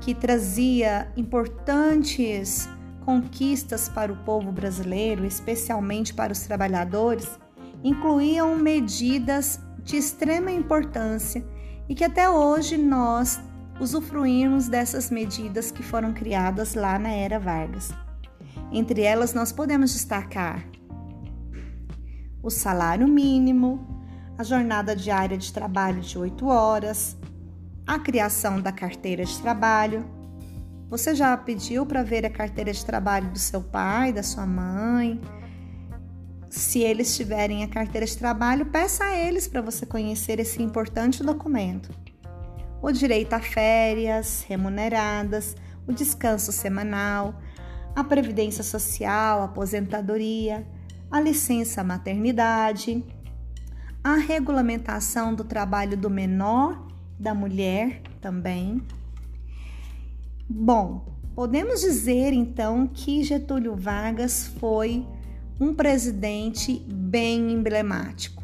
que 0.00 0.16
trazia 0.16 1.12
importantes 1.16 2.68
conquistas 3.08 3.88
para 3.88 4.12
o 4.12 4.16
povo 4.16 4.52
brasileiro, 4.52 5.24
especialmente 5.24 6.12
para 6.12 6.30
os 6.30 6.40
trabalhadores, 6.40 7.40
incluíam 7.82 8.54
medidas 8.54 9.58
de 9.82 9.96
extrema 9.96 10.50
importância 10.50 11.42
e 11.88 11.94
que 11.94 12.04
até 12.04 12.28
hoje 12.28 12.76
nós 12.76 13.40
usufruímos 13.80 14.68
dessas 14.68 15.10
medidas 15.10 15.70
que 15.70 15.82
foram 15.82 16.12
criadas 16.12 16.74
lá 16.74 16.98
na 16.98 17.08
era 17.08 17.40
Vargas. 17.40 17.90
Entre 18.70 19.00
elas, 19.00 19.32
nós 19.32 19.52
podemos 19.52 19.94
destacar 19.94 20.62
o 22.42 22.50
salário 22.50 23.08
mínimo, 23.08 24.04
a 24.36 24.42
jornada 24.42 24.94
diária 24.94 25.38
de 25.38 25.50
trabalho 25.50 26.02
de 26.02 26.18
8 26.18 26.46
horas, 26.46 27.16
a 27.86 27.98
criação 27.98 28.60
da 28.60 28.70
carteira 28.70 29.24
de 29.24 29.40
trabalho, 29.40 30.17
você 30.88 31.14
já 31.14 31.36
pediu 31.36 31.84
para 31.84 32.02
ver 32.02 32.24
a 32.24 32.30
carteira 32.30 32.72
de 32.72 32.84
trabalho 32.84 33.30
do 33.30 33.38
seu 33.38 33.60
pai, 33.62 34.12
da 34.12 34.22
sua 34.22 34.46
mãe? 34.46 35.20
Se 36.48 36.80
eles 36.80 37.14
tiverem 37.14 37.62
a 37.62 37.68
carteira 37.68 38.06
de 38.06 38.16
trabalho, 38.16 38.66
peça 38.66 39.04
a 39.04 39.16
eles 39.16 39.46
para 39.46 39.60
você 39.60 39.84
conhecer 39.84 40.40
esse 40.40 40.62
importante 40.62 41.22
documento. 41.22 41.90
O 42.80 42.90
direito 42.90 43.34
a 43.34 43.40
férias 43.40 44.44
remuneradas, 44.48 45.54
o 45.86 45.92
descanso 45.92 46.52
semanal, 46.52 47.38
a 47.94 48.02
previdência 48.02 48.64
social, 48.64 49.42
a 49.42 49.44
aposentadoria, 49.44 50.66
a 51.10 51.20
licença 51.20 51.84
maternidade, 51.84 53.04
a 54.02 54.14
regulamentação 54.14 55.34
do 55.34 55.44
trabalho 55.44 55.96
do 55.96 56.08
menor, 56.08 56.86
da 57.18 57.34
mulher 57.34 58.00
também, 58.20 58.80
Bom, 60.50 61.04
podemos 61.34 61.82
dizer 61.82 62.32
então 62.32 62.86
que 62.86 63.22
Getúlio 63.22 63.76
Vargas 63.76 64.46
foi 64.58 65.06
um 65.60 65.74
presidente 65.74 66.82
bem 66.88 67.52
emblemático. 67.52 68.42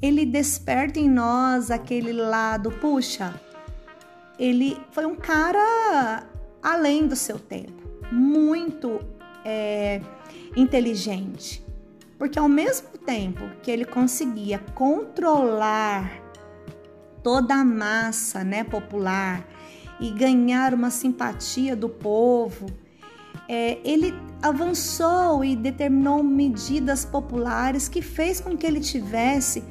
Ele 0.00 0.24
desperta 0.24 1.00
em 1.00 1.10
nós 1.10 1.68
aquele 1.68 2.12
lado, 2.12 2.70
puxa, 2.70 3.34
ele 4.38 4.78
foi 4.92 5.04
um 5.04 5.16
cara 5.16 6.24
além 6.62 7.08
do 7.08 7.16
seu 7.16 7.40
tempo, 7.40 7.90
muito 8.12 9.00
é, 9.44 10.00
inteligente, 10.54 11.60
porque 12.16 12.38
ao 12.38 12.48
mesmo 12.48 12.90
tempo 13.04 13.42
que 13.64 13.70
ele 13.72 13.84
conseguia 13.84 14.60
controlar 14.76 16.22
toda 17.20 17.56
a 17.56 17.64
massa 17.64 18.44
né, 18.44 18.62
popular, 18.62 19.44
e 20.00 20.10
ganhar 20.10 20.74
uma 20.74 20.90
simpatia 20.90 21.74
do 21.74 21.88
povo, 21.88 22.66
é, 23.48 23.78
ele 23.84 24.14
avançou 24.42 25.44
e 25.44 25.56
determinou 25.56 26.22
medidas 26.22 27.04
populares 27.04 27.88
que 27.88 28.02
fez 28.02 28.40
com 28.40 28.56
que 28.56 28.66
ele 28.66 28.80
tivesse 28.80 29.64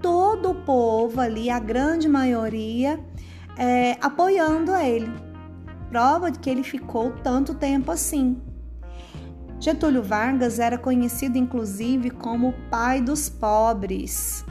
todo 0.00 0.50
o 0.50 0.54
povo 0.54 1.20
ali, 1.20 1.50
a 1.50 1.58
grande 1.58 2.08
maioria, 2.08 3.00
é, 3.56 3.96
apoiando 4.00 4.72
a 4.72 4.84
ele. 4.84 5.10
Prova 5.90 6.30
de 6.30 6.38
que 6.38 6.50
ele 6.50 6.62
ficou 6.62 7.12
tanto 7.22 7.54
tempo 7.54 7.90
assim. 7.90 8.40
Getúlio 9.58 10.02
Vargas 10.02 10.58
era 10.58 10.76
conhecido 10.76 11.38
inclusive 11.38 12.10
como 12.10 12.48
o 12.48 12.54
pai 12.70 13.00
dos 13.00 13.28
pobres. 13.28 14.44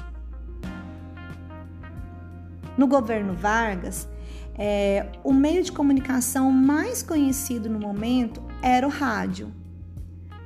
No 2.77 2.87
governo 2.87 3.33
Vargas, 3.33 4.07
é, 4.57 5.07
o 5.23 5.33
meio 5.33 5.63
de 5.63 5.71
comunicação 5.71 6.51
mais 6.51 7.03
conhecido 7.03 7.69
no 7.69 7.79
momento 7.79 8.41
era 8.61 8.87
o 8.87 8.89
rádio. 8.89 9.53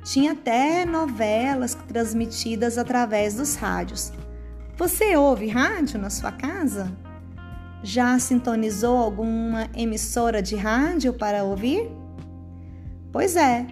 Tinha 0.02 0.32
até 0.32 0.84
novelas 0.84 1.74
transmitidas 1.74 2.78
através 2.78 3.34
dos 3.34 3.54
rádios. 3.54 4.12
Você 4.76 5.16
ouve 5.16 5.48
rádio 5.48 6.00
na 6.00 6.10
sua 6.10 6.32
casa? 6.32 6.90
Já 7.82 8.18
sintonizou 8.18 8.96
alguma 8.96 9.68
emissora 9.74 10.42
de 10.42 10.56
rádio 10.56 11.12
para 11.12 11.44
ouvir? 11.44 11.90
Pois 13.12 13.36
é, 13.36 13.66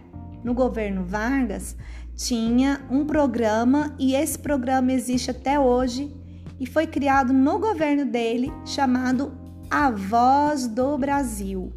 no 0.44 0.54
governo 0.54 1.04
Vargas 1.04 1.76
tinha 2.14 2.80
um 2.90 3.06
programa 3.06 3.94
e 3.98 4.14
esse 4.14 4.38
programa 4.38 4.92
existe 4.92 5.30
até 5.30 5.58
hoje 5.58 6.12
e 6.58 6.66
foi 6.66 6.86
criado 6.86 7.32
no 7.32 7.58
governo 7.60 8.04
dele 8.04 8.52
chamado 8.64 9.37
a 9.70 9.90
Voz 9.90 10.66
do 10.66 10.96
Brasil. 10.96 11.70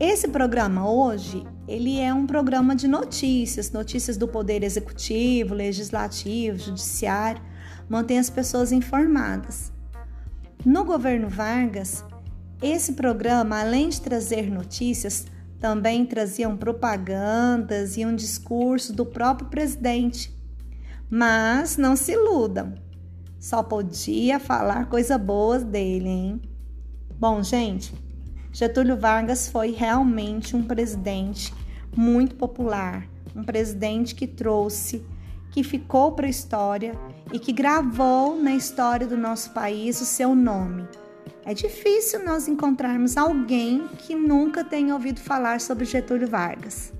Esse 0.00 0.28
programa 0.28 0.88
hoje, 0.90 1.44
ele 1.66 2.00
é 2.00 2.12
um 2.14 2.26
programa 2.26 2.74
de 2.74 2.88
notícias, 2.88 3.70
notícias 3.70 4.16
do 4.16 4.26
poder 4.26 4.62
executivo, 4.62 5.54
legislativo, 5.54 6.58
judiciário, 6.58 7.42
mantém 7.88 8.18
as 8.18 8.30
pessoas 8.30 8.72
informadas. 8.72 9.70
No 10.64 10.84
governo 10.84 11.28
Vargas, 11.28 12.02
esse 12.62 12.94
programa, 12.94 13.60
além 13.60 13.90
de 13.90 14.00
trazer 14.00 14.50
notícias, 14.50 15.26
também 15.60 16.06
traziam 16.06 16.56
propagandas 16.56 17.98
e 17.98 18.06
um 18.06 18.14
discurso 18.14 18.92
do 18.92 19.04
próprio 19.04 19.50
presidente. 19.50 20.34
Mas 21.10 21.76
não 21.76 21.94
se 21.94 22.12
iludam, 22.12 22.74
só 23.38 23.62
podia 23.62 24.40
falar 24.40 24.86
coisa 24.86 25.16
boas 25.16 25.62
dele, 25.62 26.08
hein? 26.08 26.42
Bom, 27.18 27.42
gente, 27.42 27.94
Getúlio 28.52 28.96
Vargas 28.96 29.48
foi 29.48 29.70
realmente 29.70 30.56
um 30.56 30.62
presidente 30.62 31.54
muito 31.96 32.34
popular, 32.34 33.06
um 33.34 33.44
presidente 33.44 34.14
que 34.14 34.26
trouxe 34.26 35.04
que 35.50 35.62
ficou 35.62 36.12
para 36.12 36.26
a 36.26 36.30
história 36.30 36.92
e 37.32 37.38
que 37.38 37.52
gravou 37.52 38.40
na 38.40 38.54
história 38.54 39.06
do 39.06 39.16
nosso 39.16 39.50
país 39.50 40.00
o 40.00 40.04
seu 40.04 40.34
nome. 40.34 40.86
É 41.44 41.54
difícil 41.54 42.24
nós 42.24 42.46
encontrarmos 42.46 43.16
alguém 43.16 43.88
que 43.98 44.14
nunca 44.14 44.62
tenha 44.62 44.94
ouvido 44.94 45.20
falar 45.20 45.60
sobre 45.60 45.84
Getúlio 45.84 46.28
Vargas. 46.28 46.92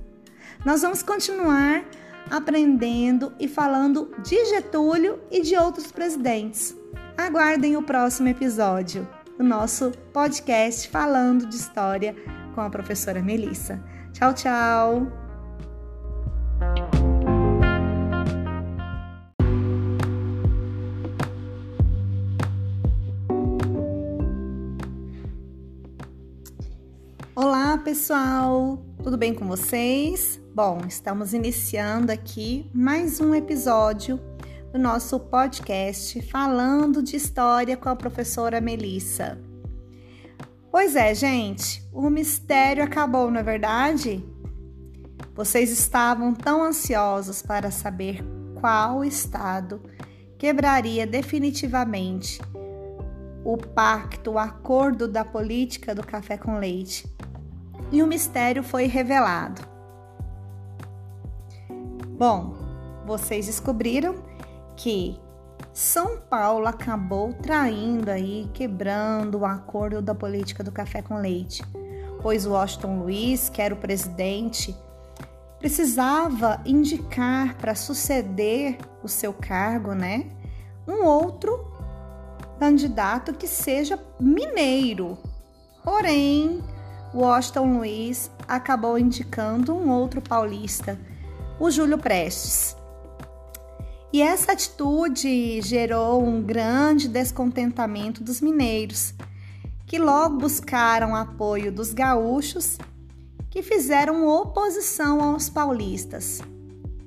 Nós 0.64 0.82
vamos 0.82 1.02
continuar 1.02 1.84
aprendendo 2.30 3.32
e 3.38 3.48
falando 3.48 4.10
de 4.22 4.44
Getúlio 4.46 5.20
e 5.30 5.42
de 5.42 5.56
outros 5.56 5.90
presidentes. 5.90 6.76
Aguardem 7.16 7.76
o 7.76 7.82
próximo 7.82 8.28
episódio 8.28 9.08
do 9.36 9.44
nosso 9.44 9.92
podcast 10.12 10.88
falando 10.88 11.46
de 11.46 11.56
história 11.56 12.14
com 12.54 12.60
a 12.60 12.70
professora 12.70 13.22
Melissa. 13.22 13.82
Tchau, 14.12 14.34
tchau! 14.34 15.06
Olá, 27.34 27.78
pessoal! 27.78 28.84
Tudo 29.02 29.16
bem 29.16 29.32
com 29.32 29.46
vocês? 29.46 30.40
Bom, 30.58 30.80
estamos 30.88 31.34
iniciando 31.34 32.10
aqui 32.10 32.68
mais 32.74 33.20
um 33.20 33.32
episódio 33.32 34.18
do 34.72 34.76
nosso 34.76 35.20
podcast 35.20 36.20
falando 36.22 37.00
de 37.00 37.14
história 37.14 37.76
com 37.76 37.88
a 37.88 37.94
professora 37.94 38.60
Melissa. 38.60 39.38
Pois 40.68 40.96
é, 40.96 41.14
gente, 41.14 41.88
o 41.92 42.10
mistério 42.10 42.82
acabou, 42.82 43.30
não 43.30 43.38
é 43.38 43.42
verdade? 43.44 44.20
Vocês 45.32 45.70
estavam 45.70 46.34
tão 46.34 46.64
ansiosos 46.64 47.40
para 47.40 47.70
saber 47.70 48.18
qual 48.60 49.04
estado 49.04 49.80
quebraria 50.36 51.06
definitivamente 51.06 52.40
o 53.44 53.56
pacto, 53.56 54.32
o 54.32 54.38
acordo 54.40 55.06
da 55.06 55.24
política 55.24 55.94
do 55.94 56.04
café 56.04 56.36
com 56.36 56.58
leite. 56.58 57.06
E 57.92 58.02
o 58.02 58.08
mistério 58.08 58.64
foi 58.64 58.86
revelado. 58.86 59.77
Bom, 62.18 62.56
vocês 63.06 63.46
descobriram 63.46 64.16
que 64.74 65.20
são 65.72 66.18
Paulo 66.18 66.66
acabou 66.66 67.32
traindo 67.32 68.10
aí, 68.10 68.50
quebrando 68.52 69.38
o 69.38 69.46
acordo 69.46 70.02
da 70.02 70.16
política 70.16 70.64
do 70.64 70.72
café 70.72 71.00
com 71.00 71.20
leite, 71.20 71.62
pois 72.20 72.44
Washington 72.44 72.98
Luiz, 72.98 73.48
que 73.48 73.62
era 73.62 73.72
o 73.72 73.76
presidente, 73.76 74.76
precisava 75.60 76.60
indicar 76.66 77.56
para 77.56 77.76
suceder 77.76 78.78
o 79.00 79.06
seu 79.06 79.32
cargo, 79.32 79.92
né, 79.94 80.26
um 80.88 81.04
outro 81.04 81.72
candidato 82.58 83.32
que 83.32 83.46
seja 83.46 83.96
mineiro. 84.18 85.16
Porém, 85.84 86.64
Washington 87.14 87.78
Luiz 87.78 88.28
acabou 88.48 88.98
indicando 88.98 89.72
um 89.72 89.88
outro 89.88 90.20
paulista, 90.20 90.98
o 91.58 91.70
Júlio 91.70 91.98
Prestes. 91.98 92.76
E 94.12 94.22
essa 94.22 94.52
atitude 94.52 95.60
gerou 95.60 96.24
um 96.24 96.42
grande 96.42 97.08
descontentamento 97.08 98.24
dos 98.24 98.40
mineiros, 98.40 99.12
que 99.86 99.98
logo 99.98 100.38
buscaram 100.38 101.14
apoio 101.14 101.70
dos 101.70 101.92
gaúchos, 101.92 102.78
que 103.50 103.62
fizeram 103.62 104.26
oposição 104.26 105.22
aos 105.22 105.50
paulistas, 105.50 106.40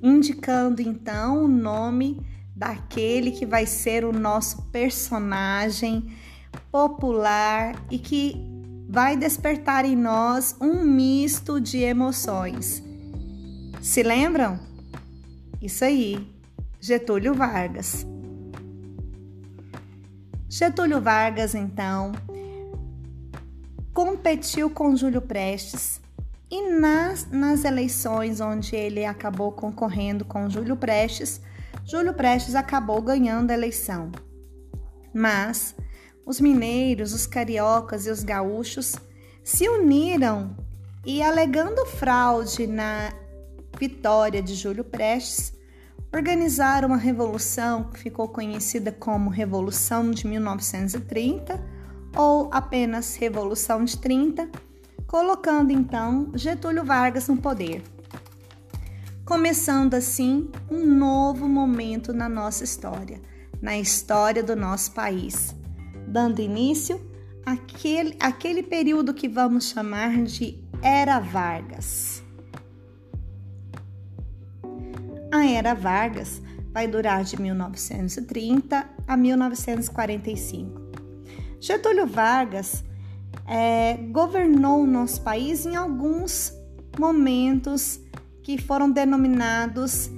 indicando 0.02 0.80
então 0.80 1.44
o 1.44 1.48
nome 1.48 2.20
daquele 2.54 3.32
que 3.32 3.46
vai 3.46 3.66
ser 3.66 4.04
o 4.04 4.12
nosso 4.12 4.62
personagem 4.70 6.12
popular 6.70 7.74
e 7.90 7.98
que 7.98 8.36
vai 8.88 9.16
despertar 9.16 9.84
em 9.84 9.96
nós 9.96 10.54
um 10.60 10.84
misto 10.84 11.60
de 11.60 11.78
emoções. 11.78 12.91
Se 13.82 14.00
lembram? 14.04 14.60
Isso 15.60 15.84
aí, 15.84 16.32
Getúlio 16.80 17.34
Vargas. 17.34 18.06
Getúlio 20.48 21.00
Vargas, 21.00 21.52
então, 21.52 22.12
competiu 23.92 24.70
com 24.70 24.94
Júlio 24.94 25.20
Prestes 25.20 26.00
e 26.48 26.70
nas, 26.70 27.28
nas 27.28 27.64
eleições 27.64 28.40
onde 28.40 28.76
ele 28.76 29.04
acabou 29.04 29.50
concorrendo 29.50 30.24
com 30.24 30.48
Júlio 30.48 30.76
Prestes, 30.76 31.40
Júlio 31.84 32.14
Prestes 32.14 32.54
acabou 32.54 33.02
ganhando 33.02 33.50
a 33.50 33.54
eleição. 33.54 34.12
Mas 35.12 35.74
os 36.24 36.40
mineiros, 36.40 37.12
os 37.12 37.26
cariocas 37.26 38.06
e 38.06 38.10
os 38.10 38.22
gaúchos 38.22 38.94
se 39.42 39.68
uniram 39.68 40.56
e, 41.04 41.20
alegando 41.20 41.84
fraude 41.84 42.68
na 42.68 43.12
vitória 43.82 44.40
de 44.40 44.54
Júlio 44.54 44.84
Prestes, 44.84 45.52
organizaram 46.14 46.86
uma 46.86 46.96
revolução 46.96 47.90
que 47.90 47.98
ficou 47.98 48.28
conhecida 48.28 48.92
como 48.92 49.28
Revolução 49.28 50.12
de 50.12 50.24
1930 50.24 51.60
ou 52.16 52.48
apenas 52.52 53.16
Revolução 53.16 53.84
de 53.84 53.98
30, 53.98 54.48
colocando 55.04 55.72
então 55.72 56.30
Getúlio 56.32 56.84
Vargas 56.84 57.26
no 57.26 57.38
poder. 57.38 57.82
Começando 59.24 59.94
assim 59.94 60.48
um 60.70 60.86
novo 60.86 61.48
momento 61.48 62.12
na 62.12 62.28
nossa 62.28 62.62
história, 62.62 63.20
na 63.60 63.76
história 63.76 64.44
do 64.44 64.54
nosso 64.54 64.92
país, 64.92 65.56
dando 66.06 66.40
início 66.40 67.04
àquele, 67.44 68.16
àquele 68.20 68.62
período 68.62 69.12
que 69.12 69.28
vamos 69.28 69.70
chamar 69.70 70.22
de 70.22 70.62
Era 70.80 71.18
Vargas. 71.18 72.21
A 75.32 75.46
Era 75.46 75.72
Vargas 75.72 76.42
vai 76.74 76.86
durar 76.86 77.24
de 77.24 77.40
1930 77.40 78.86
a 79.08 79.16
1945. 79.16 80.78
Getúlio 81.58 82.06
Vargas 82.06 82.84
é, 83.48 83.94
governou 84.10 84.82
o 84.82 84.86
nosso 84.86 85.22
país 85.22 85.64
em 85.64 85.74
alguns 85.74 86.52
momentos 86.98 87.98
que 88.42 88.60
foram 88.60 88.90
denominados 88.90 90.10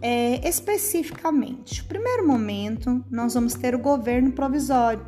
é, 0.00 0.48
especificamente. 0.48 1.82
O 1.82 1.86
primeiro 1.86 2.24
momento, 2.24 3.04
nós 3.10 3.34
vamos 3.34 3.54
ter 3.54 3.74
o 3.74 3.78
governo 3.80 4.30
provisório, 4.30 5.04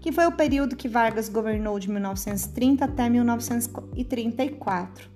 que 0.00 0.10
foi 0.10 0.26
o 0.26 0.32
período 0.32 0.74
que 0.74 0.88
Vargas 0.88 1.28
governou 1.28 1.78
de 1.78 1.88
1930 1.88 2.84
até 2.84 3.08
1934. 3.08 5.08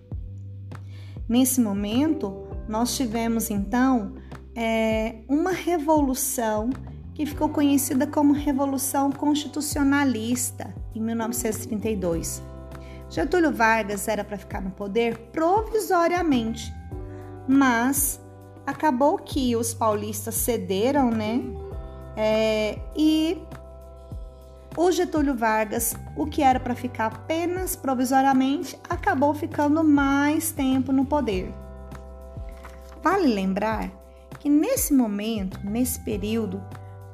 Nesse 1.28 1.60
momento, 1.60 2.49
nós 2.70 2.96
tivemos 2.96 3.50
então 3.50 4.14
é, 4.54 5.16
uma 5.28 5.50
revolução 5.50 6.70
que 7.12 7.26
ficou 7.26 7.48
conhecida 7.48 8.06
como 8.06 8.32
Revolução 8.32 9.10
Constitucionalista 9.10 10.72
em 10.94 11.00
1932. 11.00 12.40
Getúlio 13.08 13.52
Vargas 13.52 14.06
era 14.06 14.22
para 14.22 14.38
ficar 14.38 14.62
no 14.62 14.70
poder 14.70 15.18
provisoriamente, 15.32 16.72
mas 17.48 18.20
acabou 18.64 19.18
que 19.18 19.56
os 19.56 19.74
paulistas 19.74 20.36
cederam, 20.36 21.10
né? 21.10 21.42
É, 22.16 22.78
e 22.96 23.42
o 24.76 24.92
Getúlio 24.92 25.34
Vargas, 25.34 25.96
o 26.16 26.24
que 26.24 26.40
era 26.40 26.60
para 26.60 26.76
ficar 26.76 27.06
apenas 27.06 27.74
provisoriamente, 27.74 28.78
acabou 28.88 29.34
ficando 29.34 29.82
mais 29.82 30.52
tempo 30.52 30.92
no 30.92 31.04
poder. 31.04 31.52
Vale 33.02 33.32
lembrar 33.32 33.90
que 34.38 34.48
nesse 34.48 34.92
momento, 34.92 35.58
nesse 35.64 36.00
período, 36.00 36.62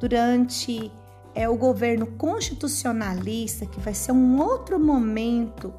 durante 0.00 0.90
é, 1.34 1.48
o 1.48 1.56
governo 1.56 2.06
constitucionalista, 2.06 3.66
que 3.66 3.80
vai 3.80 3.94
ser 3.94 4.12
um 4.12 4.40
outro 4.40 4.80
momento 4.80 5.72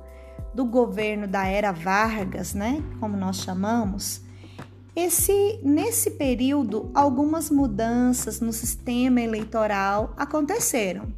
do 0.53 0.65
governo 0.65 1.27
da 1.27 1.45
era 1.45 1.71
Vargas, 1.71 2.53
né, 2.53 2.81
como 2.99 3.17
nós 3.17 3.37
chamamos, 3.37 4.21
esse 4.95 5.59
nesse 5.61 6.11
período 6.11 6.89
algumas 6.93 7.51
mudanças 7.51 8.39
no 8.39 8.51
sistema 8.51 9.21
eleitoral 9.21 10.13
aconteceram. 10.17 11.13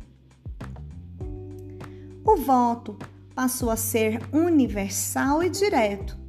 O 2.26 2.36
voto 2.36 2.98
passou 3.34 3.70
a 3.70 3.78
ser 3.78 4.20
universal 4.34 5.42
e 5.42 5.50
direto 5.50 6.20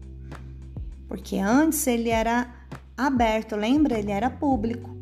porque 1.11 1.39
antes 1.39 1.89
ele 1.89 2.09
era 2.09 2.55
aberto, 2.97 3.57
lembra? 3.57 3.99
Ele 3.99 4.13
era 4.13 4.31
público. 4.31 4.97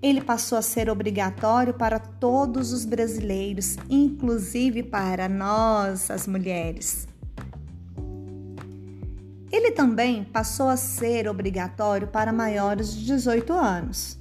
Ele 0.00 0.22
passou 0.22 0.56
a 0.56 0.62
ser 0.62 0.88
obrigatório 0.88 1.74
para 1.74 1.98
todos 1.98 2.72
os 2.72 2.86
brasileiros, 2.86 3.76
inclusive 3.90 4.82
para 4.82 5.28
nós, 5.28 6.10
as 6.10 6.26
mulheres. 6.26 7.06
Ele 9.52 9.70
também 9.72 10.24
passou 10.24 10.70
a 10.70 10.78
ser 10.78 11.28
obrigatório 11.28 12.08
para 12.08 12.32
maiores 12.32 12.90
de 12.94 13.04
18 13.04 13.52
anos. 13.52 14.18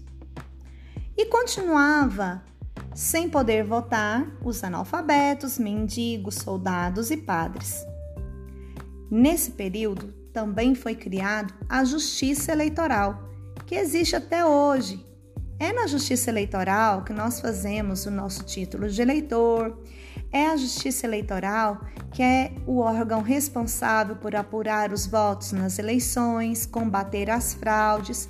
E 1.15 1.25
continuava 1.27 2.43
sem 2.93 3.29
poder 3.29 3.63
votar 3.63 4.29
os 4.43 4.61
analfabetos, 4.61 5.57
mendigos, 5.57 6.35
soldados 6.35 7.11
e 7.11 7.15
padres. 7.15 7.77
Nesse 9.09 9.51
período, 9.51 10.24
também 10.35 10.75
foi 10.75 10.93
criado 10.93 11.53
a 11.69 11.85
Justiça 11.85 12.51
Eleitoral, 12.51 13.23
que 13.65 13.73
existe 13.73 14.17
até 14.17 14.45
hoje. 14.45 15.07
É 15.57 15.71
na 15.71 15.87
Justiça 15.87 16.29
Eleitoral 16.29 17.05
que 17.05 17.13
nós 17.13 17.39
fazemos 17.39 18.05
o 18.05 18.11
nosso 18.11 18.43
título 18.43 18.89
de 18.89 19.01
eleitor, 19.01 19.81
é 20.33 20.47
a 20.47 20.57
Justiça 20.57 21.07
Eleitoral 21.07 21.79
que 22.11 22.21
é 22.21 22.51
o 22.67 22.79
órgão 22.79 23.21
responsável 23.21 24.17
por 24.17 24.35
apurar 24.35 24.91
os 24.91 25.05
votos 25.05 25.53
nas 25.53 25.79
eleições, 25.79 26.65
combater 26.65 27.29
as 27.29 27.53
fraudes, 27.53 28.27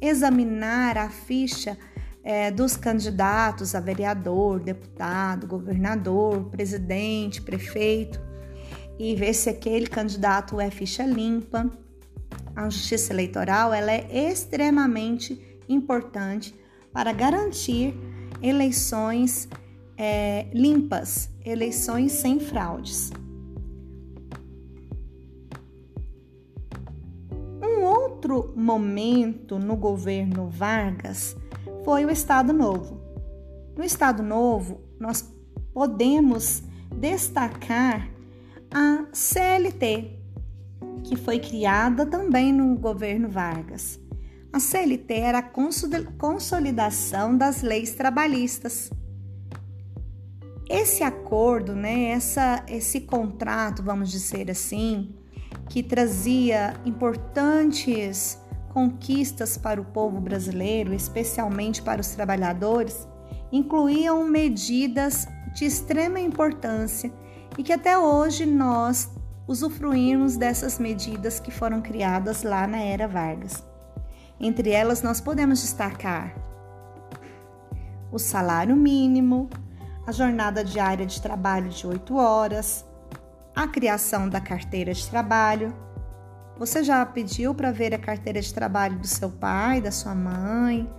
examinar 0.00 0.96
a 0.96 1.10
ficha 1.10 1.76
é, 2.22 2.52
dos 2.52 2.76
candidatos 2.76 3.74
a 3.74 3.80
vereador, 3.80 4.60
deputado, 4.60 5.48
governador, 5.48 6.44
presidente, 6.44 7.42
prefeito 7.42 8.29
e 9.00 9.14
ver 9.14 9.32
se 9.32 9.48
aquele 9.48 9.86
candidato 9.86 10.60
é 10.60 10.70
ficha 10.70 11.04
limpa. 11.04 11.70
A 12.54 12.68
justiça 12.68 13.14
eleitoral 13.14 13.72
ela 13.72 13.90
é 13.90 14.30
extremamente 14.30 15.58
importante 15.66 16.54
para 16.92 17.10
garantir 17.10 17.94
eleições 18.42 19.48
é, 19.96 20.48
limpas, 20.52 21.30
eleições 21.46 22.12
sem 22.12 22.38
fraudes. 22.38 23.10
Um 27.62 27.82
outro 27.84 28.52
momento 28.54 29.58
no 29.58 29.76
governo 29.76 30.50
Vargas 30.50 31.34
foi 31.86 32.04
o 32.04 32.10
Estado 32.10 32.52
Novo. 32.52 33.00
No 33.74 33.82
Estado 33.82 34.22
Novo, 34.22 34.82
nós 34.98 35.26
podemos 35.72 36.62
destacar 36.94 38.19
a 38.72 39.06
CLT, 39.12 40.18
que 41.04 41.16
foi 41.16 41.38
criada 41.38 42.06
também 42.06 42.52
no 42.52 42.76
governo 42.76 43.28
Vargas. 43.28 43.98
A 44.52 44.58
CLT 44.58 45.14
era 45.14 45.38
a 45.38 45.50
consolidação 46.18 47.36
das 47.36 47.62
leis 47.62 47.94
trabalhistas 47.94 48.90
esse 50.70 51.02
acordo, 51.02 51.74
né, 51.74 52.10
essa, 52.10 52.64
esse 52.68 53.00
contrato, 53.00 53.82
vamos 53.82 54.08
dizer 54.08 54.48
assim, 54.48 55.12
que 55.68 55.82
trazia 55.82 56.74
importantes 56.84 58.38
conquistas 58.72 59.58
para 59.58 59.80
o 59.80 59.84
povo 59.84 60.20
brasileiro, 60.20 60.94
especialmente 60.94 61.82
para 61.82 62.00
os 62.00 62.10
trabalhadores, 62.10 63.08
incluíam 63.50 64.24
medidas 64.24 65.26
de 65.56 65.64
extrema 65.64 66.20
importância 66.20 67.12
e 67.60 67.62
que 67.62 67.74
até 67.74 67.98
hoje 67.98 68.46
nós 68.46 69.10
usufruímos 69.46 70.34
dessas 70.34 70.78
medidas 70.78 71.38
que 71.38 71.50
foram 71.50 71.82
criadas 71.82 72.42
lá 72.42 72.66
na 72.66 72.78
era 72.78 73.06
Vargas. 73.06 73.62
Entre 74.40 74.70
elas, 74.70 75.02
nós 75.02 75.20
podemos 75.20 75.60
destacar 75.60 76.34
o 78.10 78.18
salário 78.18 78.74
mínimo, 78.74 79.50
a 80.06 80.10
jornada 80.10 80.64
diária 80.64 81.04
de 81.04 81.20
trabalho 81.20 81.68
de 81.68 81.86
8 81.86 82.16
horas, 82.16 82.82
a 83.54 83.68
criação 83.68 84.26
da 84.26 84.40
carteira 84.40 84.94
de 84.94 85.06
trabalho. 85.06 85.76
Você 86.56 86.82
já 86.82 87.04
pediu 87.04 87.54
para 87.54 87.70
ver 87.70 87.92
a 87.94 87.98
carteira 87.98 88.40
de 88.40 88.54
trabalho 88.54 88.98
do 88.98 89.06
seu 89.06 89.28
pai, 89.28 89.82
da 89.82 89.92
sua 89.92 90.14
mãe? 90.14 90.90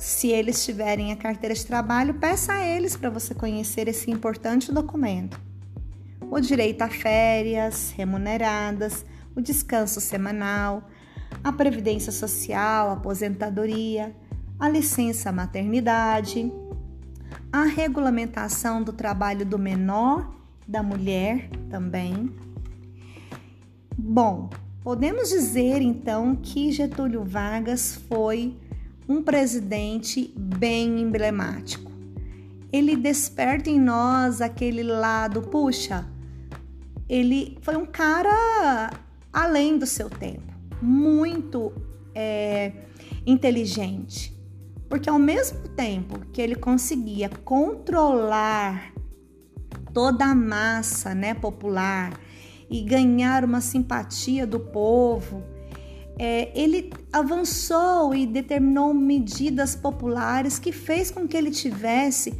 Se 0.00 0.28
eles 0.28 0.64
tiverem 0.64 1.12
a 1.12 1.16
carteira 1.16 1.54
de 1.54 1.66
trabalho, 1.66 2.14
peça 2.14 2.54
a 2.54 2.66
eles 2.66 2.96
para 2.96 3.10
você 3.10 3.34
conhecer 3.34 3.86
esse 3.86 4.10
importante 4.10 4.72
documento. 4.72 5.38
O 6.30 6.40
direito 6.40 6.80
a 6.80 6.88
férias 6.88 7.92
remuneradas, 7.94 9.04
o 9.36 9.42
descanso 9.42 10.00
semanal, 10.00 10.88
a 11.44 11.52
previdência 11.52 12.10
social, 12.10 12.88
a 12.88 12.92
aposentadoria, 12.94 14.16
a 14.58 14.70
licença 14.70 15.30
maternidade, 15.30 16.50
a 17.52 17.64
regulamentação 17.64 18.82
do 18.82 18.94
trabalho 18.94 19.44
do 19.44 19.58
menor, 19.58 20.34
da 20.66 20.82
mulher 20.82 21.50
também. 21.68 22.34
Bom, 23.98 24.48
podemos 24.82 25.28
dizer 25.28 25.82
então 25.82 26.34
que 26.36 26.72
Getúlio 26.72 27.22
Vargas 27.22 28.00
foi 28.08 28.56
um 29.10 29.22
presidente 29.22 30.32
bem 30.36 31.00
emblemático. 31.00 31.90
Ele 32.72 32.96
desperta 32.96 33.68
em 33.68 33.78
nós 33.78 34.40
aquele 34.40 34.82
lado, 34.82 35.42
puxa, 35.42 36.06
ele 37.08 37.58
foi 37.60 37.76
um 37.76 37.84
cara 37.84 38.90
além 39.32 39.76
do 39.76 39.84
seu 39.84 40.08
tempo, 40.08 40.54
muito 40.80 41.72
é, 42.14 42.72
inteligente 43.26 44.40
porque 44.90 45.08
ao 45.08 45.20
mesmo 45.20 45.68
tempo 45.68 46.18
que 46.32 46.42
ele 46.42 46.56
conseguia 46.56 47.28
controlar 47.28 48.92
toda 49.94 50.24
a 50.24 50.34
massa 50.34 51.14
né, 51.14 51.32
popular 51.32 52.18
e 52.68 52.82
ganhar 52.82 53.44
uma 53.44 53.60
simpatia 53.60 54.44
do 54.44 54.58
povo, 54.58 55.44
é, 56.22 56.52
ele 56.54 56.92
avançou 57.10 58.14
e 58.14 58.26
determinou 58.26 58.92
medidas 58.92 59.74
populares 59.74 60.58
que 60.58 60.70
fez 60.70 61.10
com 61.10 61.26
que 61.26 61.34
ele 61.34 61.50
tivesse 61.50 62.38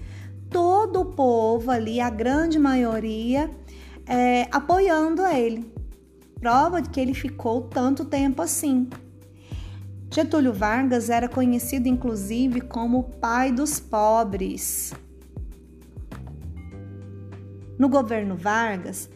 todo 0.50 1.00
o 1.00 1.06
povo 1.06 1.70
ali, 1.70 1.98
a 1.98 2.10
grande 2.10 2.58
maioria, 2.58 3.50
é, 4.06 4.46
apoiando 4.52 5.24
ele. 5.24 5.72
Prova 6.38 6.82
de 6.82 6.90
que 6.90 7.00
ele 7.00 7.14
ficou 7.14 7.62
tanto 7.62 8.04
tempo 8.04 8.42
assim. 8.42 8.86
Getúlio 10.10 10.52
Vargas 10.52 11.08
era 11.08 11.26
conhecido 11.26 11.88
inclusive 11.88 12.60
como 12.60 12.98
o 12.98 13.04
pai 13.04 13.50
dos 13.50 13.80
pobres. 13.80 14.92
No 17.78 17.88
governo 17.88 18.36
Vargas, 18.36 19.08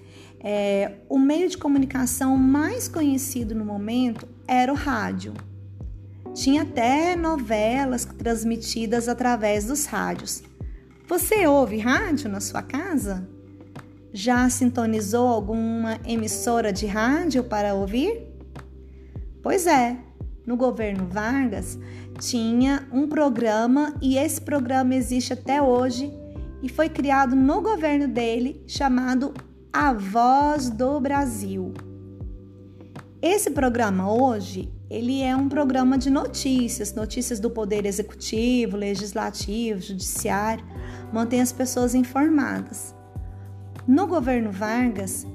é, 0.47 0.97
o 1.09 1.19
meio 1.19 1.49
de 1.49 1.57
comunicação 1.57 2.37
mais 2.37 2.87
conhecido 2.87 3.55
no 3.55 3.65
momento 3.65 4.29
era 4.47 4.71
o 4.71 4.77
rádio. 4.77 5.33
Tinha 6.35 6.63
até 6.63 7.17
novelas 7.17 8.05
transmitidas 8.05 9.09
através 9.09 9.65
dos 9.65 9.87
rádios. 9.87 10.43
Você 11.09 11.47
ouve 11.47 11.79
rádio 11.79 12.29
na 12.29 12.41
sua 12.41 12.61
casa? 12.61 13.27
Já 14.13 14.49
sintonizou 14.51 15.29
alguma 15.29 15.99
emissora 16.05 16.71
de 16.71 16.85
rádio 16.87 17.45
para 17.45 17.75
ouvir? 17.75 18.29
Pois 19.43 19.67
é, 19.67 19.97
no 20.47 20.57
governo 20.57 21.07
Vargas, 21.07 21.79
tinha 22.21 22.87
um 22.93 23.09
programa 23.09 23.95
e 24.03 24.19
esse 24.19 24.41
programa 24.41 24.95
existe 24.95 25.33
até 25.33 25.63
hoje 25.63 26.13
e 26.63 26.69
foi 26.69 26.89
criado 26.91 27.35
no 27.35 27.63
governo 27.63 28.07
dele 28.07 28.63
chamado 28.67 29.33
A 29.77 29.93
Voz 29.93 30.71
do 30.71 31.01
Brasil. 31.01 31.75
Esse 33.21 33.51
programa 33.51 34.09
hoje, 34.09 34.73
ele 34.89 35.21
é 35.21 35.35
um 35.35 35.49
programa 35.49 35.99
de 35.99 36.11
notícias, 36.11 36.95
notícias 36.95 37.41
do 37.41 37.51
poder 37.51 37.85
executivo, 37.85 38.77
legislativo, 38.77 39.81
judiciário, 39.81 40.65
mantém 41.13 41.41
as 41.41 41.51
pessoas 41.51 41.93
informadas. 41.93 42.95
No 43.85 44.07
governo 44.07 44.53
Vargas, 44.53 45.27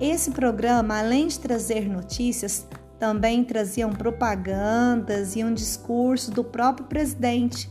esse 0.00 0.30
programa, 0.30 1.00
além 1.00 1.26
de 1.26 1.40
trazer 1.40 1.88
notícias, 1.88 2.68
também 2.96 3.42
traziam 3.42 3.90
propagandas 3.90 5.34
e 5.34 5.42
um 5.42 5.52
discurso 5.52 6.30
do 6.30 6.44
próprio 6.44 6.86
presidente. 6.86 7.68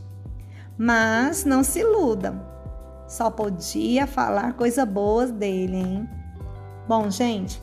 Mas 0.77 1.45
não 1.45 1.63
se 1.63 1.79
iludam, 1.79 2.45
só 3.09 3.31
podia 3.31 4.05
falar 4.05 4.53
coisa 4.53 4.85
boa 4.85 5.25
dele, 5.25 5.75
hein? 5.77 6.09
Bom, 6.87 7.09
gente, 7.09 7.59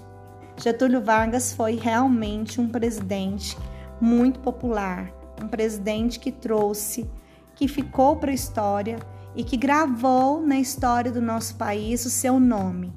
Getúlio 0.57 1.01
Vargas 1.01 1.53
foi 1.53 1.77
realmente 1.77 2.61
um 2.61 2.69
presidente 2.69 3.57
muito 4.01 4.41
popular, 4.41 5.11
um 5.41 5.47
presidente 5.47 6.19
que 6.19 6.33
trouxe, 6.33 7.09
que 7.55 7.69
ficou 7.69 8.17
para 8.17 8.33
a 8.33 8.35
história 8.35 8.99
e 9.37 9.45
que 9.45 9.57
gravou 9.57 10.45
na 10.45 10.59
história 10.59 11.13
do 11.13 11.23
nosso 11.23 11.55
país 11.55 12.05
o 12.05 12.11
seu 12.11 12.41
nome. 12.41 12.93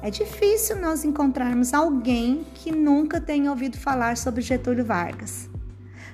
É 0.00 0.08
difícil 0.08 0.76
nós 0.76 1.04
encontrarmos 1.04 1.74
alguém 1.74 2.46
que 2.54 2.70
nunca 2.70 3.20
tenha 3.20 3.50
ouvido 3.50 3.76
falar 3.76 4.16
sobre 4.16 4.40
Getúlio 4.40 4.84
Vargas. 4.84 5.50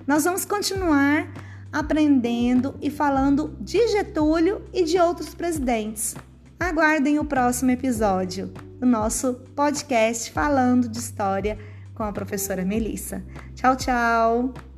Nós 0.07 0.25
vamos 0.25 0.47
continuar 0.47 1.29
aprendendo 1.75 2.77
e 2.81 2.89
falando 2.89 3.57
de 3.61 3.89
Getúlio 3.89 4.63
e 4.73 4.85
de 4.85 4.97
outros 4.99 5.35
presidentes. 5.35 6.15
Aguardem 6.59 7.19
o 7.19 7.25
próximo 7.25 7.73
episódio 7.73 8.47
do 8.79 8.87
nosso 8.87 9.35
podcast 9.57 10.31
falando 10.31 10.89
de 10.89 10.99
história 10.99 11.59
com 11.93 12.05
a 12.05 12.13
professora 12.13 12.65
Melissa. 12.65 13.25
Tchau, 13.57 13.77
tchau! 13.77 14.74